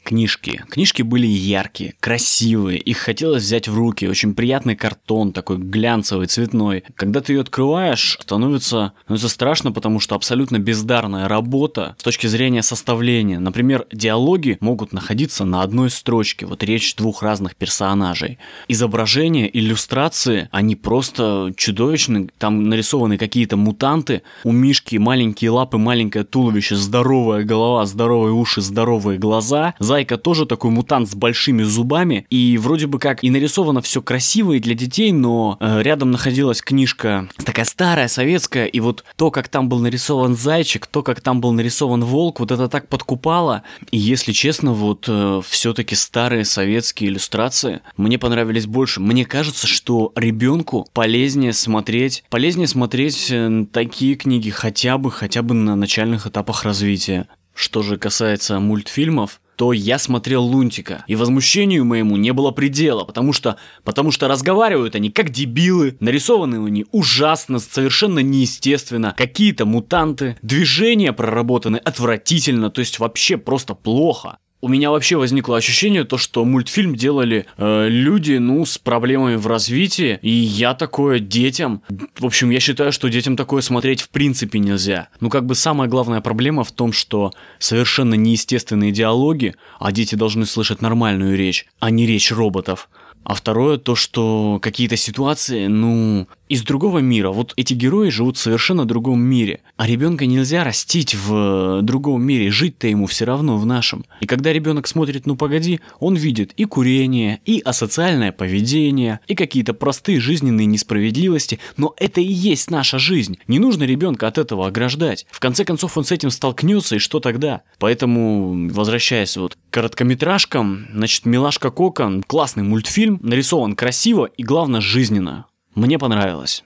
Книжки. 0.02 0.62
Книжки 0.68 1.02
были 1.02 1.26
яркие, 1.26 1.94
красивые, 2.00 2.78
их 2.78 2.98
хотелось 2.98 3.42
взять 3.42 3.68
в 3.68 3.76
руки, 3.76 4.06
очень 4.06 4.34
приятный 4.34 4.76
картон, 4.76 5.32
такой 5.32 5.58
глянцевый, 5.58 6.26
цветной. 6.26 6.84
Когда 6.94 7.20
ты 7.20 7.32
ее 7.32 7.40
открываешь, 7.40 8.18
становится, 8.20 8.92
становится 9.04 9.28
страшно, 9.28 9.72
потому 9.72 10.00
что 10.00 10.14
абсолютно 10.14 10.58
бездарная 10.58 11.28
работа 11.28 11.96
с 11.98 12.02
точки 12.02 12.26
зрения 12.26 12.62
составления. 12.62 13.38
Например, 13.38 13.86
диалоги 13.92 14.58
могут 14.60 14.92
находиться 14.92 15.44
на 15.44 15.62
одной 15.62 15.90
строчке, 15.90 16.46
вот 16.46 16.62
речь 16.62 16.94
двух 16.96 17.22
разных 17.22 17.56
персонажей. 17.56 18.38
Изображения, 18.68 19.48
иллюстрации, 19.52 20.48
они 20.50 20.76
просто 20.76 21.52
чудовищны, 21.56 22.28
там 22.38 22.68
нарисованы 22.68 23.18
какие-то 23.18 23.56
мутанты, 23.56 24.22
у 24.44 24.52
Мишки 24.52 24.96
маленькие 24.96 25.50
лапы, 25.50 25.78
маленькое 25.78 26.24
туловище, 26.24 26.76
здоровая 26.76 27.44
голова, 27.44 27.86
здоровые 27.86 28.32
уши, 28.32 28.60
здоровые 28.60 29.18
глаза, 29.18 29.74
Зайка 29.92 30.16
тоже 30.16 30.46
такой 30.46 30.70
мутант 30.70 31.10
с 31.10 31.14
большими 31.14 31.64
зубами, 31.64 32.24
и 32.30 32.56
вроде 32.56 32.86
бы 32.86 32.98
как 32.98 33.22
и 33.22 33.28
нарисовано 33.28 33.82
все 33.82 34.00
красиво 34.00 34.52
и 34.52 34.58
для 34.58 34.74
детей, 34.74 35.12
но 35.12 35.58
э, 35.60 35.82
рядом 35.82 36.10
находилась 36.10 36.62
книжка 36.62 37.28
такая 37.44 37.66
старая, 37.66 38.08
советская, 38.08 38.64
и 38.64 38.80
вот 38.80 39.04
то, 39.16 39.30
как 39.30 39.48
там 39.48 39.68
был 39.68 39.80
нарисован 39.80 40.34
зайчик, 40.34 40.86
то, 40.86 41.02
как 41.02 41.20
там 41.20 41.42
был 41.42 41.52
нарисован 41.52 42.04
волк, 42.04 42.40
вот 42.40 42.50
это 42.50 42.70
так 42.70 42.88
подкупало. 42.88 43.64
И 43.90 43.98
если 43.98 44.32
честно, 44.32 44.72
вот 44.72 45.04
э, 45.08 45.42
все-таки 45.46 45.94
старые 45.94 46.46
советские 46.46 47.10
иллюстрации 47.10 47.82
мне 47.98 48.18
понравились 48.18 48.64
больше. 48.64 48.98
Мне 48.98 49.26
кажется, 49.26 49.66
что 49.66 50.10
ребенку 50.16 50.88
полезнее 50.94 51.52
смотреть, 51.52 52.24
полезнее 52.30 52.66
смотреть 52.66 53.26
э, 53.30 53.66
такие 53.70 54.14
книги 54.14 54.48
хотя 54.48 54.96
бы, 54.96 55.10
хотя 55.10 55.42
бы 55.42 55.52
на 55.52 55.76
начальных 55.76 56.26
этапах 56.26 56.64
развития. 56.64 57.28
Что 57.54 57.82
же 57.82 57.98
касается 57.98 58.58
мультфильмов, 58.58 59.38
то 59.62 59.72
я 59.72 60.00
смотрел 60.00 60.42
Лунтика, 60.42 61.04
и 61.06 61.14
возмущению 61.14 61.84
моему 61.84 62.16
не 62.16 62.32
было 62.32 62.50
предела, 62.50 63.04
потому 63.04 63.32
что, 63.32 63.58
потому 63.84 64.10
что 64.10 64.26
разговаривают 64.26 64.96
они 64.96 65.08
как 65.08 65.30
дебилы, 65.30 65.96
нарисованы 66.00 66.56
они 66.66 66.84
ужасно, 66.90 67.60
совершенно 67.60 68.18
неестественно, 68.18 69.14
какие-то 69.16 69.64
мутанты, 69.64 70.36
движения 70.42 71.12
проработаны 71.12 71.76
отвратительно, 71.76 72.70
то 72.70 72.80
есть 72.80 72.98
вообще 72.98 73.36
просто 73.36 73.76
плохо 73.76 74.38
у 74.62 74.68
меня 74.68 74.92
вообще 74.92 75.16
возникло 75.16 75.56
ощущение, 75.56 76.04
то, 76.04 76.16
что 76.16 76.44
мультфильм 76.44 76.94
делали 76.94 77.46
э, 77.58 77.88
люди, 77.88 78.34
ну, 78.34 78.64
с 78.64 78.78
проблемами 78.78 79.34
в 79.34 79.48
развитии, 79.48 80.20
и 80.22 80.30
я 80.30 80.72
такое 80.74 81.18
детям... 81.18 81.82
В 82.16 82.24
общем, 82.24 82.50
я 82.50 82.60
считаю, 82.60 82.92
что 82.92 83.08
детям 83.08 83.36
такое 83.36 83.60
смотреть 83.60 84.02
в 84.02 84.08
принципе 84.08 84.60
нельзя. 84.60 85.08
Ну, 85.18 85.30
как 85.30 85.46
бы 85.46 85.56
самая 85.56 85.88
главная 85.88 86.20
проблема 86.20 86.62
в 86.62 86.70
том, 86.70 86.92
что 86.92 87.32
совершенно 87.58 88.14
неестественные 88.14 88.92
диалоги, 88.92 89.56
а 89.80 89.90
дети 89.90 90.14
должны 90.14 90.46
слышать 90.46 90.80
нормальную 90.80 91.36
речь, 91.36 91.66
а 91.80 91.90
не 91.90 92.06
речь 92.06 92.30
роботов. 92.30 92.88
А 93.24 93.34
второе 93.34 93.78
то, 93.78 93.94
что 93.94 94.58
какие-то 94.60 94.96
ситуации, 94.96 95.66
ну, 95.66 96.26
из 96.52 96.62
другого 96.64 96.98
мира. 96.98 97.30
Вот 97.30 97.54
эти 97.56 97.72
герои 97.72 98.10
живут 98.10 98.36
в 98.36 98.40
совершенно 98.40 98.84
другом 98.84 99.22
мире. 99.22 99.60
А 99.78 99.86
ребенка 99.86 100.26
нельзя 100.26 100.64
растить 100.64 101.14
в 101.14 101.80
другом 101.80 102.22
мире, 102.22 102.50
жить-то 102.50 102.88
ему 102.88 103.06
все 103.06 103.24
равно 103.24 103.56
в 103.56 103.64
нашем. 103.64 104.04
И 104.20 104.26
когда 104.26 104.52
ребенок 104.52 104.86
смотрит 104.86 105.24
«Ну 105.24 105.34
погоди», 105.34 105.80
он 105.98 106.14
видит 106.14 106.52
и 106.58 106.66
курение, 106.66 107.40
и 107.46 107.60
асоциальное 107.60 108.32
поведение, 108.32 109.20
и 109.28 109.34
какие-то 109.34 109.72
простые 109.72 110.20
жизненные 110.20 110.66
несправедливости. 110.66 111.58
Но 111.78 111.94
это 111.96 112.20
и 112.20 112.30
есть 112.30 112.70
наша 112.70 112.98
жизнь. 112.98 113.38
Не 113.46 113.58
нужно 113.58 113.84
ребенка 113.84 114.26
от 114.26 114.36
этого 114.36 114.66
ограждать. 114.66 115.24
В 115.30 115.40
конце 115.40 115.64
концов 115.64 115.96
он 115.96 116.04
с 116.04 116.12
этим 116.12 116.30
столкнется, 116.30 116.96
и 116.96 116.98
что 116.98 117.18
тогда? 117.18 117.62
Поэтому, 117.78 118.68
возвращаясь 118.68 119.38
вот 119.38 119.54
к 119.54 119.58
короткометражкам, 119.72 120.88
значит, 120.92 121.24
«Милашка 121.24 121.70
Кокон» 121.70 122.22
классный 122.22 122.62
мультфильм, 122.62 123.11
нарисован 123.22 123.74
красиво 123.74 124.24
и, 124.24 124.42
главное, 124.42 124.80
жизненно. 124.80 125.46
Мне 125.74 125.98
понравилось. 125.98 126.64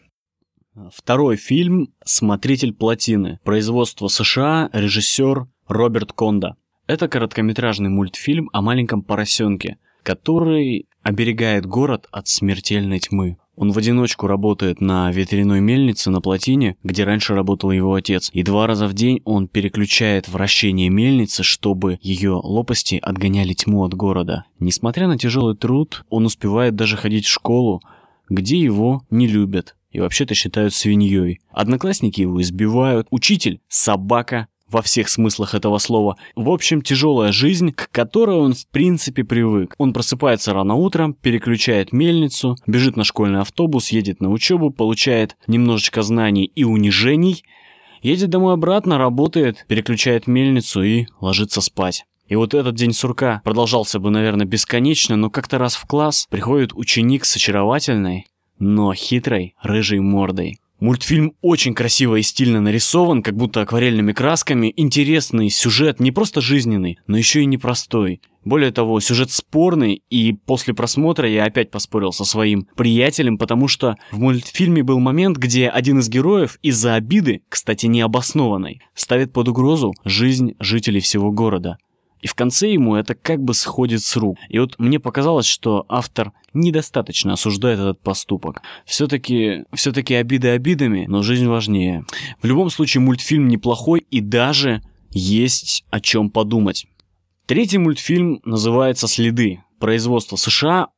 Второй 0.92 1.36
фильм 1.36 1.88
«Смотритель 2.04 2.74
плотины». 2.74 3.40
Производство 3.44 4.08
США, 4.08 4.68
режиссер 4.72 5.46
Роберт 5.68 6.12
Конда. 6.12 6.56
Это 6.86 7.08
короткометражный 7.08 7.88
мультфильм 7.88 8.50
о 8.52 8.60
маленьком 8.60 9.02
поросенке, 9.02 9.78
который 10.02 10.86
оберегает 11.06 11.66
город 11.66 12.08
от 12.10 12.26
смертельной 12.26 12.98
тьмы. 12.98 13.36
Он 13.54 13.70
в 13.70 13.78
одиночку 13.78 14.26
работает 14.26 14.80
на 14.80 15.12
ветряной 15.12 15.60
мельнице 15.60 16.10
на 16.10 16.20
плотине, 16.20 16.76
где 16.82 17.04
раньше 17.04 17.32
работал 17.34 17.70
его 17.70 17.94
отец, 17.94 18.28
и 18.32 18.42
два 18.42 18.66
раза 18.66 18.88
в 18.88 18.92
день 18.92 19.22
он 19.24 19.46
переключает 19.46 20.28
вращение 20.28 20.88
мельницы, 20.90 21.44
чтобы 21.44 22.00
ее 22.02 22.32
лопасти 22.32 22.98
отгоняли 23.00 23.52
тьму 23.52 23.84
от 23.84 23.94
города. 23.94 24.46
Несмотря 24.58 25.06
на 25.06 25.16
тяжелый 25.16 25.56
труд, 25.56 26.04
он 26.10 26.26
успевает 26.26 26.74
даже 26.74 26.96
ходить 26.96 27.26
в 27.26 27.32
школу, 27.32 27.82
где 28.28 28.58
его 28.58 29.04
не 29.08 29.28
любят 29.28 29.76
и 29.92 30.00
вообще-то 30.00 30.34
считают 30.34 30.74
свиньей. 30.74 31.38
Одноклассники 31.52 32.20
его 32.20 32.42
избивают, 32.42 33.06
учитель– 33.10 33.60
собака, 33.68 34.48
во 34.70 34.82
всех 34.82 35.08
смыслах 35.08 35.54
этого 35.54 35.78
слова. 35.78 36.16
В 36.34 36.50
общем, 36.50 36.82
тяжелая 36.82 37.32
жизнь, 37.32 37.72
к 37.72 37.90
которой 37.90 38.36
он 38.36 38.54
в 38.54 38.66
принципе 38.68 39.24
привык. 39.24 39.74
Он 39.78 39.92
просыпается 39.92 40.52
рано 40.52 40.74
утром, 40.74 41.14
переключает 41.14 41.92
мельницу, 41.92 42.56
бежит 42.66 42.96
на 42.96 43.04
школьный 43.04 43.40
автобус, 43.40 43.90
едет 43.90 44.20
на 44.20 44.30
учебу, 44.30 44.70
получает 44.70 45.36
немножечко 45.46 46.02
знаний 46.02 46.44
и 46.44 46.64
унижений, 46.64 47.44
едет 48.02 48.30
домой 48.30 48.54
обратно, 48.54 48.98
работает, 48.98 49.64
переключает 49.68 50.26
мельницу 50.26 50.82
и 50.82 51.06
ложится 51.20 51.60
спать. 51.60 52.04
И 52.28 52.34
вот 52.34 52.54
этот 52.54 52.74
день 52.74 52.92
сурка 52.92 53.40
продолжался 53.44 54.00
бы, 54.00 54.10
наверное, 54.10 54.46
бесконечно, 54.46 55.16
но 55.16 55.30
как-то 55.30 55.58
раз 55.58 55.76
в 55.76 55.86
класс 55.86 56.26
приходит 56.28 56.72
ученик 56.74 57.24
с 57.24 57.36
очаровательной, 57.36 58.26
но 58.58 58.92
хитрой 58.94 59.54
рыжей 59.62 60.00
мордой. 60.00 60.58
Мультфильм 60.78 61.32
очень 61.40 61.74
красиво 61.74 62.16
и 62.16 62.22
стильно 62.22 62.60
нарисован, 62.60 63.22
как 63.22 63.34
будто 63.34 63.62
акварельными 63.62 64.12
красками. 64.12 64.72
Интересный 64.76 65.48
сюжет, 65.48 66.00
не 66.00 66.12
просто 66.12 66.42
жизненный, 66.42 66.98
но 67.06 67.16
еще 67.16 67.40
и 67.40 67.46
непростой. 67.46 68.20
Более 68.44 68.70
того, 68.70 69.00
сюжет 69.00 69.30
спорный, 69.30 70.02
и 70.08 70.32
после 70.32 70.74
просмотра 70.74 71.28
я 71.28 71.44
опять 71.44 71.70
поспорил 71.70 72.12
со 72.12 72.24
своим 72.24 72.68
приятелем, 72.76 73.38
потому 73.38 73.66
что 73.68 73.96
в 74.12 74.18
мультфильме 74.18 74.82
был 74.84 75.00
момент, 75.00 75.38
где 75.38 75.68
один 75.68 75.98
из 75.98 76.08
героев 76.08 76.58
из-за 76.62 76.94
обиды, 76.94 77.42
кстати, 77.48 77.86
необоснованной, 77.86 78.82
ставит 78.94 79.32
под 79.32 79.48
угрозу 79.48 79.94
жизнь 80.04 80.54
жителей 80.60 81.00
всего 81.00 81.32
города. 81.32 81.78
И 82.20 82.26
в 82.26 82.34
конце 82.34 82.72
ему 82.72 82.96
это 82.96 83.14
как 83.14 83.42
бы 83.42 83.54
сходит 83.54 84.02
с 84.02 84.16
рук. 84.16 84.38
И 84.48 84.58
вот 84.58 84.78
мне 84.78 84.98
показалось, 84.98 85.46
что 85.46 85.84
автор 85.88 86.32
недостаточно 86.54 87.34
осуждает 87.34 87.78
этот 87.78 88.00
поступок. 88.00 88.62
Все-таки 88.84 89.64
все 89.74 89.90
обиды 89.90 90.48
обидами, 90.48 91.06
но 91.06 91.22
жизнь 91.22 91.46
важнее. 91.46 92.04
В 92.40 92.46
любом 92.46 92.70
случае 92.70 93.02
мультфильм 93.02 93.48
неплохой 93.48 94.06
и 94.10 94.20
даже 94.20 94.82
есть 95.10 95.84
о 95.90 96.00
чем 96.00 96.30
подумать. 96.30 96.86
Третий 97.46 97.78
мультфильм 97.78 98.40
называется 98.44 99.06
«Следы». 99.06 99.62
Производство 99.78 100.36
США, 100.36 100.88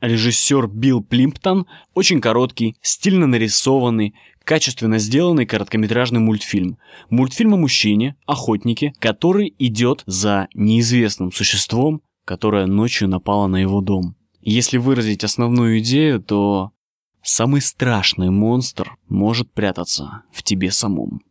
режиссер 0.00 0.68
Билл 0.68 1.02
Плимптон, 1.02 1.66
очень 1.94 2.20
короткий, 2.20 2.76
стильно 2.82 3.26
нарисованный, 3.26 4.14
качественно 4.44 4.98
сделанный 4.98 5.46
короткометражный 5.46 6.20
мультфильм. 6.20 6.78
Мультфильм 7.08 7.54
о 7.54 7.56
мужчине, 7.56 8.16
охотнике, 8.26 8.92
который 8.98 9.54
идет 9.58 10.02
за 10.06 10.48
неизвестным 10.54 11.32
существом, 11.32 12.02
которое 12.24 12.66
ночью 12.66 13.08
напало 13.08 13.46
на 13.46 13.56
его 13.56 13.80
дом. 13.80 14.16
Если 14.40 14.78
выразить 14.78 15.24
основную 15.24 15.80
идею, 15.80 16.20
то 16.20 16.70
самый 17.22 17.60
страшный 17.60 18.30
монстр 18.30 18.96
может 19.08 19.52
прятаться 19.52 20.22
в 20.32 20.42
тебе 20.42 20.70
самом. 20.70 21.22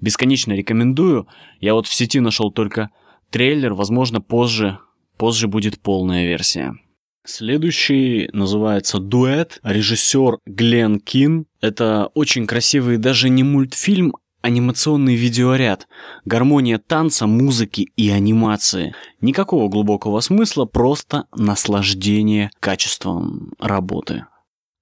Бесконечно 0.00 0.52
рекомендую. 0.52 1.28
Я 1.60 1.74
вот 1.74 1.86
в 1.86 1.94
сети 1.94 2.20
нашел 2.20 2.50
только 2.50 2.90
трейлер, 3.30 3.74
возможно, 3.74 4.20
позже, 4.20 4.78
позже 5.16 5.46
будет 5.46 5.80
полная 5.80 6.26
версия. 6.26 6.74
Следующий 7.24 8.30
называется 8.32 8.98
«Дуэт». 8.98 9.60
Режиссер 9.62 10.38
Глен 10.46 10.98
Кин. 11.00 11.46
Это 11.60 12.10
очень 12.14 12.46
красивый 12.46 12.96
даже 12.96 13.28
не 13.28 13.42
мультфильм, 13.42 14.14
анимационный 14.40 15.14
видеоряд. 15.14 15.88
Гармония 16.24 16.78
танца, 16.78 17.26
музыки 17.26 17.88
и 17.96 18.10
анимации. 18.10 18.94
Никакого 19.20 19.68
глубокого 19.68 20.20
смысла, 20.20 20.64
просто 20.64 21.26
наслаждение 21.36 22.50
качеством 22.60 23.52
работы. 23.58 24.24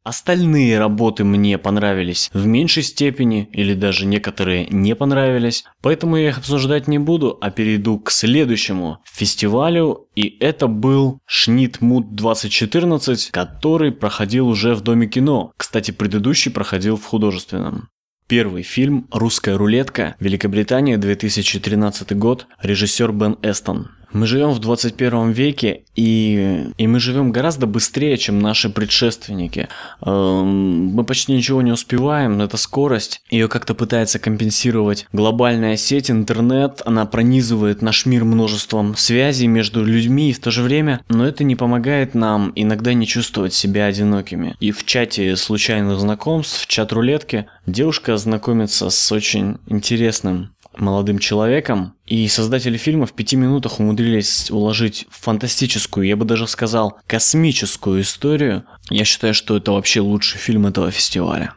Остальные 0.07 0.79
работы 0.79 1.25
мне 1.25 1.59
понравились 1.59 2.31
в 2.33 2.47
меньшей 2.47 2.85
степени 2.85 3.49
или 3.51 3.75
даже 3.75 4.07
некоторые 4.07 4.69
не 4.69 4.95
понравились, 4.95 5.65
поэтому 5.83 6.17
я 6.17 6.29
их 6.29 6.39
обсуждать 6.39 6.87
не 6.87 7.01
буду, 7.01 7.37
а 7.41 7.51
перейду 7.51 7.99
к 7.99 8.13
следующему 8.13 8.99
фестивалю, 9.05 10.07
и 10.15 10.37
это 10.39 10.69
был 10.69 11.19
Шнитмут 11.27 12.15
2014, 12.15 13.33
который 13.33 13.91
проходил 13.91 14.47
уже 14.47 14.77
в 14.77 14.81
Доме 14.83 15.09
кино. 15.09 15.51
Кстати, 15.57 15.91
предыдущий 15.91 16.53
проходил 16.53 16.97
в 16.97 17.05
художественном. 17.05 17.89
Первый 18.29 18.63
фильм 18.63 19.09
«Русская 19.11 19.57
рулетка», 19.57 20.15
Великобритания, 20.21 20.99
2013 20.99 22.17
год, 22.17 22.47
режиссер 22.63 23.11
Бен 23.11 23.39
Эстон. 23.43 23.91
Мы 24.13 24.27
живем 24.27 24.51
в 24.51 24.61
21 24.61 25.33
веке, 25.33 25.83
и, 25.95 26.67
и 26.79 26.87
мы 26.87 27.01
живем 27.01 27.33
гораздо 27.33 27.67
быстрее, 27.67 28.17
чем 28.17 28.39
наши 28.39 28.71
предшественники. 28.71 29.69
Эм, 30.05 30.87
мы 30.89 31.05
почти 31.05 31.33
ничего 31.33 31.63
не 31.63 31.73
успеваем, 31.73 32.41
это 32.41 32.57
скорость. 32.57 33.23
Ее 33.31 33.49
как-то 33.49 33.75
пытается 33.75 34.19
компенсировать 34.19 35.07
глобальная 35.13 35.77
сеть, 35.77 36.11
интернет. 36.11 36.83
Она 36.85 37.07
пронизывает 37.07 37.83
наш 37.83 38.07
мир 38.07 38.25
множеством 38.25 38.97
связей 38.97 39.49
между 39.49 39.85
людьми, 39.85 40.31
и 40.31 40.33
в 40.33 40.41
то 40.41 40.51
же 40.51 40.63
время, 40.63 41.01
но 41.09 41.27
это 41.27 41.45
не 41.45 41.57
помогает 41.57 42.15
нам 42.15 42.53
иногда 42.55 42.95
не 42.95 43.07
чувствовать 43.07 43.55
себя 43.55 43.87
одинокими. 43.87 44.57
И 44.61 44.71
в 44.71 44.85
чате 44.85 45.37
случайных 45.37 45.99
знакомств, 45.99 46.63
в 46.63 46.67
чат-рулетке, 46.67 47.47
девушка 47.67 48.17
знакомится 48.17 48.91
с 48.91 49.13
очень 49.13 49.59
интересным 49.67 50.51
молодым 50.81 51.19
человеком, 51.19 51.95
и 52.07 52.27
создатели 52.29 52.77
фильма 52.77 53.07
в 53.07 53.13
пяти 53.13 53.37
минутах 53.37 53.81
умудрились 53.81 54.51
уложить 54.51 55.07
фантастическую, 55.11 56.07
я 56.07 56.17
бы 56.17 56.25
даже 56.25 56.47
сказал, 56.47 56.99
космическую 57.07 58.03
историю. 58.03 58.65
Я 58.91 59.05
считаю, 59.05 59.35
что 59.35 59.57
это 59.57 59.73
вообще 59.73 60.01
лучший 60.01 60.39
фильм 60.39 60.67
этого 60.67 60.91
фестиваля. 60.91 61.55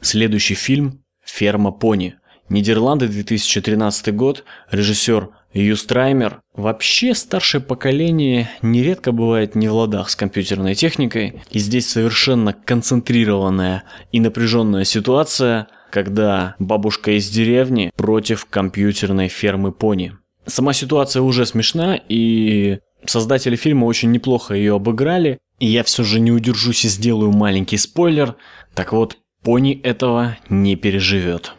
Следующий 0.00 0.54
фильм 0.54 1.02
«Ферма 1.24 1.72
пони». 1.72 2.16
Нидерланды, 2.48 3.08
2013 3.08 4.14
год, 4.14 4.44
режиссер 4.70 5.28
Ю 5.52 5.76
Страймер. 5.76 6.40
Вообще 6.54 7.14
старшее 7.14 7.60
поколение 7.60 8.50
нередко 8.62 9.12
бывает 9.12 9.54
не 9.54 9.68
в 9.68 9.74
ладах 9.74 10.08
с 10.08 10.16
компьютерной 10.16 10.74
техникой, 10.74 11.42
и 11.50 11.58
здесь 11.58 11.88
совершенно 11.88 12.52
концентрированная 12.52 13.84
и 14.12 14.20
напряженная 14.20 14.84
ситуация– 14.84 15.68
когда 15.90 16.54
бабушка 16.58 17.16
из 17.16 17.28
деревни 17.28 17.90
против 17.96 18.44
компьютерной 18.46 19.28
фермы 19.28 19.72
пони. 19.72 20.16
Сама 20.46 20.72
ситуация 20.72 21.22
уже 21.22 21.44
смешна, 21.46 22.00
и 22.08 22.78
создатели 23.04 23.56
фильма 23.56 23.84
очень 23.84 24.10
неплохо 24.10 24.54
ее 24.54 24.76
обыграли, 24.76 25.38
и 25.58 25.66
я 25.66 25.82
все 25.84 26.04
же 26.04 26.20
не 26.20 26.32
удержусь 26.32 26.84
и 26.84 26.88
сделаю 26.88 27.32
маленький 27.32 27.76
спойлер. 27.76 28.36
Так 28.74 28.92
вот, 28.92 29.18
пони 29.42 29.78
этого 29.82 30.38
не 30.48 30.76
переживет. 30.76 31.54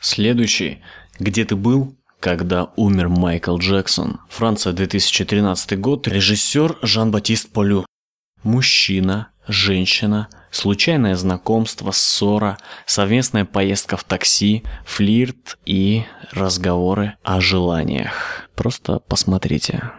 Следующий. 0.00 0.78
Где 1.18 1.44
ты 1.44 1.56
был, 1.56 1.96
когда 2.20 2.72
умер 2.76 3.08
Майкл 3.08 3.58
Джексон? 3.58 4.20
Франция, 4.28 4.72
2013 4.72 5.78
год. 5.78 6.08
Режиссер 6.08 6.78
Жан-Батист 6.82 7.52
Полю. 7.52 7.84
Мужчина, 8.42 9.28
женщина, 9.46 10.28
случайное 10.52 11.16
знакомство, 11.16 11.90
ссора, 11.90 12.58
совместная 12.86 13.44
поездка 13.44 13.96
в 13.96 14.04
такси, 14.04 14.62
флирт 14.86 15.58
и 15.66 16.04
разговоры 16.30 17.14
о 17.24 17.40
желаниях. 17.40 18.48
Просто 18.54 19.00
посмотрите. 19.00 19.90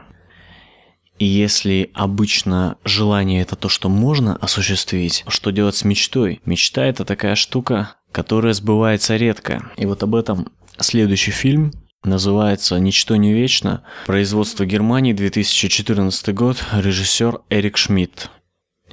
И 1.19 1.25
если 1.25 1.91
обычно 1.93 2.77
желание 2.85 3.41
это 3.41 3.55
то, 3.55 3.69
что 3.69 3.89
можно 3.89 4.35
осуществить, 4.37 5.25
что 5.27 5.51
делать 5.51 5.75
с 5.75 5.83
мечтой? 5.83 6.41
Мечта 6.45 6.85
это 6.85 7.05
такая 7.05 7.35
штука, 7.35 7.95
которая 8.11 8.53
сбывается 8.53 9.15
редко. 9.15 9.71
И 9.77 9.85
вот 9.85 10.03
об 10.03 10.15
этом 10.15 10.49
следующий 10.79 11.31
фильм 11.31 11.71
называется 12.03 12.77
«Ничто 12.79 13.15
не 13.15 13.33
вечно». 13.33 13.83
Производство 14.05 14.65
Германии, 14.65 15.13
2014 15.13 16.33
год, 16.33 16.63
режиссер 16.73 17.39
Эрик 17.49 17.77
Шмидт. 17.77 18.29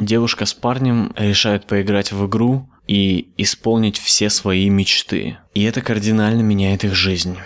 Девушка 0.01 0.47
с 0.47 0.55
парнем 0.55 1.13
решают 1.15 1.67
поиграть 1.67 2.11
в 2.11 2.27
игру 2.27 2.71
и 2.87 3.33
исполнить 3.37 3.99
все 3.99 4.31
свои 4.31 4.71
мечты. 4.71 5.37
И 5.53 5.63
это 5.63 5.83
кардинально 5.83 6.41
меняет 6.41 6.85
их 6.85 6.95
жизнь. 6.95 7.37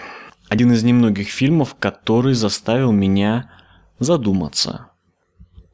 Один 0.49 0.71
из 0.71 0.85
немногих 0.85 1.29
фильмов, 1.29 1.75
который 1.77 2.35
заставил 2.35 2.93
меня 2.93 3.51
задуматься. 3.99 4.87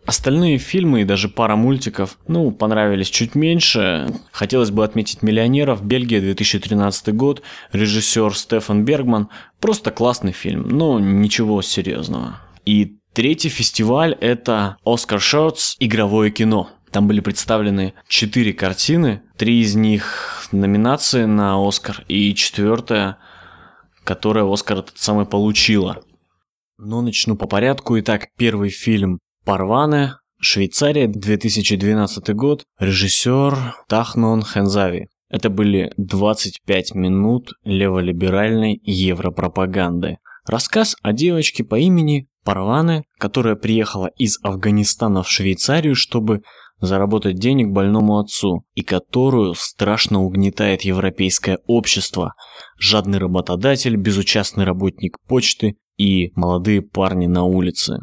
Остальные 0.06 0.56
фильмы 0.56 1.02
и 1.02 1.04
даже 1.04 1.28
пара 1.28 1.54
мультиков, 1.54 2.16
ну, 2.26 2.50
понравились 2.50 3.10
чуть 3.10 3.34
меньше. 3.34 4.08
Хотелось 4.32 4.70
бы 4.70 4.82
отметить 4.82 5.22
«Миллионеров», 5.22 5.84
Бельгия, 5.84 6.22
2013 6.22 7.14
год, 7.14 7.42
режиссер 7.72 8.34
Стефан 8.34 8.86
Бергман. 8.86 9.28
Просто 9.60 9.90
классный 9.90 10.32
фильм, 10.32 10.66
но 10.66 10.98
ничего 10.98 11.60
серьезного. 11.60 12.38
И 12.64 12.99
Третий 13.12 13.48
фестиваль– 13.48 14.16
это 14.20 14.76
Оскар 14.84 15.20
Шортс 15.20 15.74
«Игровое 15.80 16.30
кино». 16.30 16.70
Там 16.92 17.08
были 17.08 17.18
представлены 17.18 17.94
четыре 18.06 18.52
картины, 18.52 19.22
три 19.36 19.62
из 19.62 19.74
них 19.74 20.46
номинации 20.52 21.24
на 21.24 21.66
Оскар, 21.66 22.04
и 22.06 22.32
четвертая, 22.36 23.18
которая 24.04 24.44
Оскар 24.44 24.78
этот 24.78 24.98
самый 24.98 25.26
получила. 25.26 26.04
Но 26.78 27.02
начну 27.02 27.36
по 27.36 27.48
порядку. 27.48 27.98
Итак, 27.98 28.28
первый 28.36 28.70
фильм 28.70 29.18
«Парване», 29.44 30.14
Швейцария, 30.40 31.08
2012 31.08 32.34
год, 32.34 32.62
режиссер 32.78 33.74
Тахнон 33.88 34.42
Хензави. 34.44 35.08
Это 35.28 35.50
были 35.50 35.92
25 35.96 36.94
минут 36.94 37.50
леволиберальной 37.64 38.80
европропаганды. 38.84 40.18
Рассказ 40.46 40.96
о 41.02 41.12
девочке 41.12 41.62
по 41.64 41.78
имени 41.78 42.29
Парваны, 42.44 43.04
которая 43.18 43.56
приехала 43.56 44.10
из 44.16 44.38
Афганистана 44.42 45.22
в 45.22 45.28
Швейцарию, 45.28 45.94
чтобы 45.94 46.42
заработать 46.80 47.36
денег 47.36 47.68
больному 47.68 48.18
отцу, 48.18 48.64
и 48.74 48.82
которую 48.82 49.54
страшно 49.54 50.22
угнетает 50.22 50.82
европейское 50.82 51.58
общество, 51.66 52.34
жадный 52.78 53.18
работодатель, 53.18 53.96
безучастный 53.96 54.64
работник 54.64 55.18
почты 55.28 55.76
и 55.98 56.32
молодые 56.34 56.82
парни 56.82 57.26
на 57.26 57.44
улице. 57.44 57.98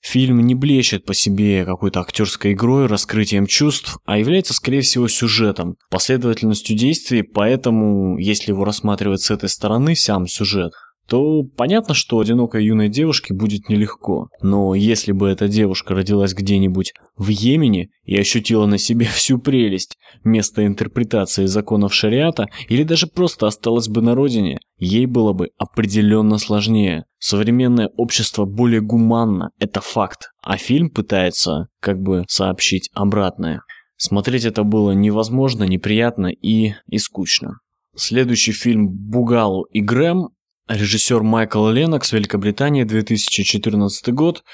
Фильм 0.00 0.40
не 0.40 0.56
блещет 0.56 1.04
по 1.04 1.14
себе 1.14 1.64
какой-то 1.64 2.00
актерской 2.00 2.54
игрой, 2.54 2.86
раскрытием 2.86 3.46
чувств, 3.46 3.98
а 4.04 4.18
является, 4.18 4.52
скорее 4.52 4.80
всего, 4.80 5.06
сюжетом, 5.06 5.76
последовательностью 5.90 6.76
действий, 6.76 7.22
поэтому, 7.22 8.18
если 8.18 8.50
его 8.50 8.64
рассматривать 8.64 9.20
с 9.20 9.30
этой 9.30 9.48
стороны, 9.48 9.94
сам 9.94 10.26
сюжет, 10.26 10.72
то 11.08 11.42
понятно, 11.42 11.94
что 11.94 12.20
одинокой 12.20 12.64
юной 12.64 12.88
девушке 12.88 13.34
будет 13.34 13.68
нелегко. 13.68 14.28
Но 14.40 14.74
если 14.74 15.12
бы 15.12 15.28
эта 15.28 15.48
девушка 15.48 15.94
родилась 15.94 16.34
где-нибудь 16.34 16.94
в 17.16 17.28
Йемене 17.28 17.90
и 18.04 18.16
ощутила 18.18 18.66
на 18.66 18.78
себе 18.78 19.06
всю 19.12 19.38
прелесть 19.38 19.96
места 20.24 20.64
интерпретации 20.64 21.46
законов 21.46 21.94
шариата, 21.94 22.46
или 22.68 22.82
даже 22.82 23.06
просто 23.06 23.46
осталась 23.46 23.88
бы 23.88 24.00
на 24.00 24.14
родине, 24.14 24.60
ей 24.78 25.06
было 25.06 25.32
бы 25.32 25.50
определенно 25.58 26.38
сложнее. 26.38 27.04
Современное 27.18 27.88
общество 27.96 28.44
более 28.44 28.80
гуманно, 28.80 29.50
это 29.58 29.80
факт. 29.80 30.30
А 30.42 30.56
фильм 30.56 30.90
пытается 30.90 31.68
как 31.80 32.00
бы 32.00 32.24
сообщить 32.28 32.90
обратное. 32.94 33.62
Смотреть 33.96 34.44
это 34.44 34.64
было 34.64 34.92
невозможно, 34.92 35.64
неприятно 35.64 36.26
и, 36.26 36.74
и 36.88 36.98
скучно. 36.98 37.58
Следующий 37.94 38.52
фильм 38.52 38.88
«Бугал 38.88 39.62
и 39.64 39.80
Грэм» 39.80 40.30
Режиссер 40.68 41.22
Майкл 41.22 41.68
Ленокс, 41.68 42.12
Великобритания, 42.12 42.84
2014 42.84 44.12
год. 44.12 44.44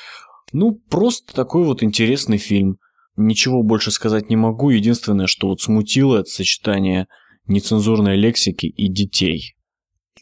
Ну, 0.53 0.73
просто 0.73 1.35
такой 1.35 1.64
вот 1.64 1.83
интересный 1.83 2.38
фильм. 2.38 2.79
Ничего 3.16 3.62
больше 3.62 3.90
сказать 3.90 4.31
не 4.31 4.37
могу. 4.37 4.71
Единственное, 4.71 5.27
что 5.27 5.49
вот 5.49 5.61
смутило, 5.61 6.18
это 6.18 6.31
сочетание 6.31 7.09
нецензурной 7.47 8.16
лексики 8.16 8.66
и 8.66 8.88
детей. 8.88 9.55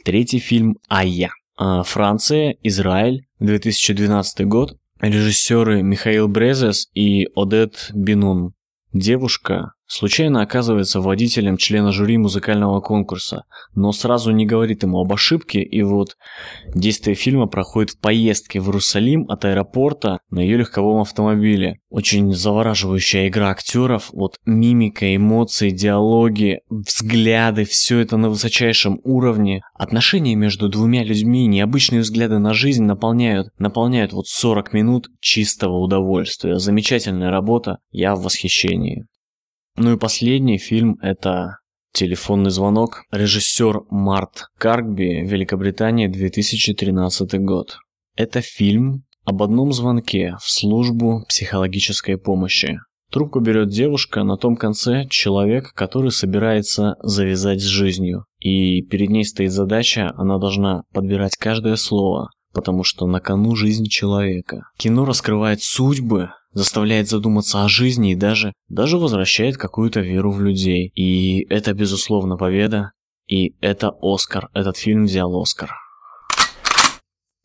Третий 0.04 0.38
фильм 0.38 0.78
«Ая». 0.88 1.30
А, 1.56 1.82
Франция, 1.82 2.56
Израиль, 2.62 3.26
2012 3.38 4.46
год. 4.46 4.76
Режиссеры 5.00 5.82
Михаил 5.82 6.26
Брезес 6.26 6.88
и 6.94 7.26
Одет 7.34 7.90
Бинун. 7.94 8.54
Девушка 8.92 9.72
случайно 9.86 10.42
оказывается 10.42 11.00
водителем 11.00 11.56
члена 11.56 11.92
жюри 11.92 12.18
музыкального 12.18 12.80
конкурса, 12.80 13.44
но 13.74 13.92
сразу 13.92 14.30
не 14.32 14.46
говорит 14.46 14.82
ему 14.82 15.00
об 15.00 15.12
ошибке, 15.12 15.62
и 15.62 15.82
вот 15.82 16.16
действие 16.74 17.14
фильма 17.14 17.46
проходит 17.46 17.90
в 17.90 18.00
поездке 18.00 18.60
в 18.60 18.66
Иерусалим 18.66 19.26
от 19.28 19.44
аэропорта 19.44 20.20
на 20.30 20.40
ее 20.40 20.58
легковом 20.58 21.00
автомобиле. 21.02 21.78
Очень 21.90 22.32
завораживающая 22.32 23.28
игра 23.28 23.50
актеров, 23.50 24.10
вот 24.12 24.36
мимика, 24.44 25.14
эмоции, 25.14 25.70
диалоги, 25.70 26.60
взгляды, 26.68 27.64
все 27.64 28.00
это 28.00 28.16
на 28.16 28.28
высочайшем 28.28 29.00
уровне. 29.04 29.62
Отношения 29.74 30.34
между 30.34 30.68
двумя 30.68 31.04
людьми, 31.04 31.46
необычные 31.46 32.00
взгляды 32.02 32.38
на 32.38 32.54
жизнь 32.54 32.84
наполняют, 32.84 33.48
наполняют 33.58 34.12
вот 34.12 34.26
40 34.26 34.72
минут 34.72 35.08
чистого 35.20 35.78
удовольствия. 35.78 36.58
Замечательная 36.58 37.30
работа, 37.30 37.78
я 37.90 38.14
в 38.14 38.22
восхищении. 38.22 39.06
Ну 39.78 39.92
и 39.92 39.98
последний 39.98 40.56
фильм 40.56 40.98
это 41.02 41.58
«Телефонный 41.92 42.50
звонок». 42.50 43.02
Режиссер 43.10 43.82
Март 43.90 44.46
Каргби, 44.56 45.22
Великобритания, 45.22 46.08
2013 46.08 47.38
год. 47.40 47.76
Это 48.16 48.40
фильм 48.40 49.04
об 49.26 49.42
одном 49.42 49.74
звонке 49.74 50.36
в 50.40 50.50
службу 50.50 51.26
психологической 51.28 52.16
помощи. 52.16 52.78
Трубку 53.12 53.40
берет 53.40 53.68
девушка, 53.68 54.24
на 54.24 54.38
том 54.38 54.56
конце 54.56 55.06
человек, 55.10 55.74
который 55.74 56.10
собирается 56.10 56.94
завязать 57.02 57.60
с 57.60 57.66
жизнью. 57.66 58.24
И 58.40 58.80
перед 58.80 59.10
ней 59.10 59.26
стоит 59.26 59.52
задача, 59.52 60.10
она 60.16 60.38
должна 60.38 60.84
подбирать 60.94 61.36
каждое 61.36 61.76
слово, 61.76 62.30
потому 62.54 62.82
что 62.82 63.06
на 63.06 63.20
кону 63.20 63.54
жизнь 63.54 63.88
человека. 63.90 64.62
Кино 64.78 65.04
раскрывает 65.04 65.62
судьбы, 65.62 66.30
заставляет 66.56 67.06
задуматься 67.06 67.62
о 67.62 67.68
жизни 67.68 68.12
и 68.12 68.16
даже, 68.16 68.54
даже 68.68 68.96
возвращает 68.96 69.58
какую-то 69.58 70.00
веру 70.00 70.32
в 70.32 70.40
людей. 70.40 70.90
И 70.94 71.46
это, 71.50 71.74
безусловно, 71.74 72.38
победа. 72.38 72.92
И 73.28 73.54
это 73.60 73.92
Оскар. 74.00 74.48
Этот 74.54 74.78
фильм 74.78 75.04
взял 75.04 75.38
Оскар. 75.38 75.74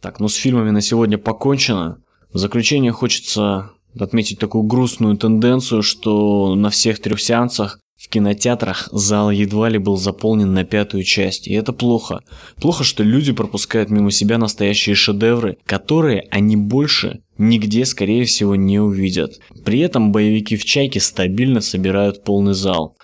Так, 0.02 0.22
ну 0.22 0.30
с 0.30 0.36
фильмами 0.36 0.70
на 0.70 0.80
сегодня 0.80 1.18
покончено. 1.18 2.02
В 2.32 2.38
заключение 2.38 2.94
хочется 2.94 3.72
отметить 4.00 4.40
такую 4.40 4.64
грустную 4.64 5.18
тенденцию, 5.18 5.84
что 5.84 6.56
на 6.56 6.70
всех 6.70 7.02
трех 7.02 7.20
сеансах 7.20 7.80
в 8.02 8.10
кинотеатрах 8.10 8.90
зал 8.92 9.30
едва 9.30 9.70
ли 9.70 9.78
был 9.78 9.96
заполнен 9.96 10.52
на 10.54 10.64
пятую 10.64 11.04
часть, 11.04 11.48
и 11.48 11.54
это 11.54 11.72
плохо. 11.72 12.22
Плохо, 12.56 12.84
что 12.84 13.04
люди 13.04 13.32
пропускают 13.32 13.92
мимо 13.92 14.10
себя 14.10 14.40
настоящие 14.40 14.96
шедевры, 14.96 15.58
которые 15.68 16.28
они 16.32 16.56
больше 16.56 17.22
нигде, 17.38 17.86
скорее 17.86 18.26
всего, 18.26 18.56
не 18.56 18.80
увидят. 18.80 19.40
При 19.64 19.82
этом 19.82 20.12
боевики 20.12 20.58
в 20.58 20.66
«Чайке» 20.66 21.00
стабильно 21.00 21.62
собирают 21.62 22.24
полный 22.24 22.56
зал. 22.56 22.98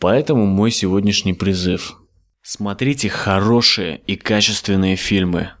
Поэтому 0.00 0.46
мой 0.46 0.72
сегодняшний 0.72 1.34
призыв. 1.34 1.94
Смотрите 2.42 3.08
хорошие 3.08 4.00
и 4.08 4.16
качественные 4.16 4.96
фильмы. 4.96 5.52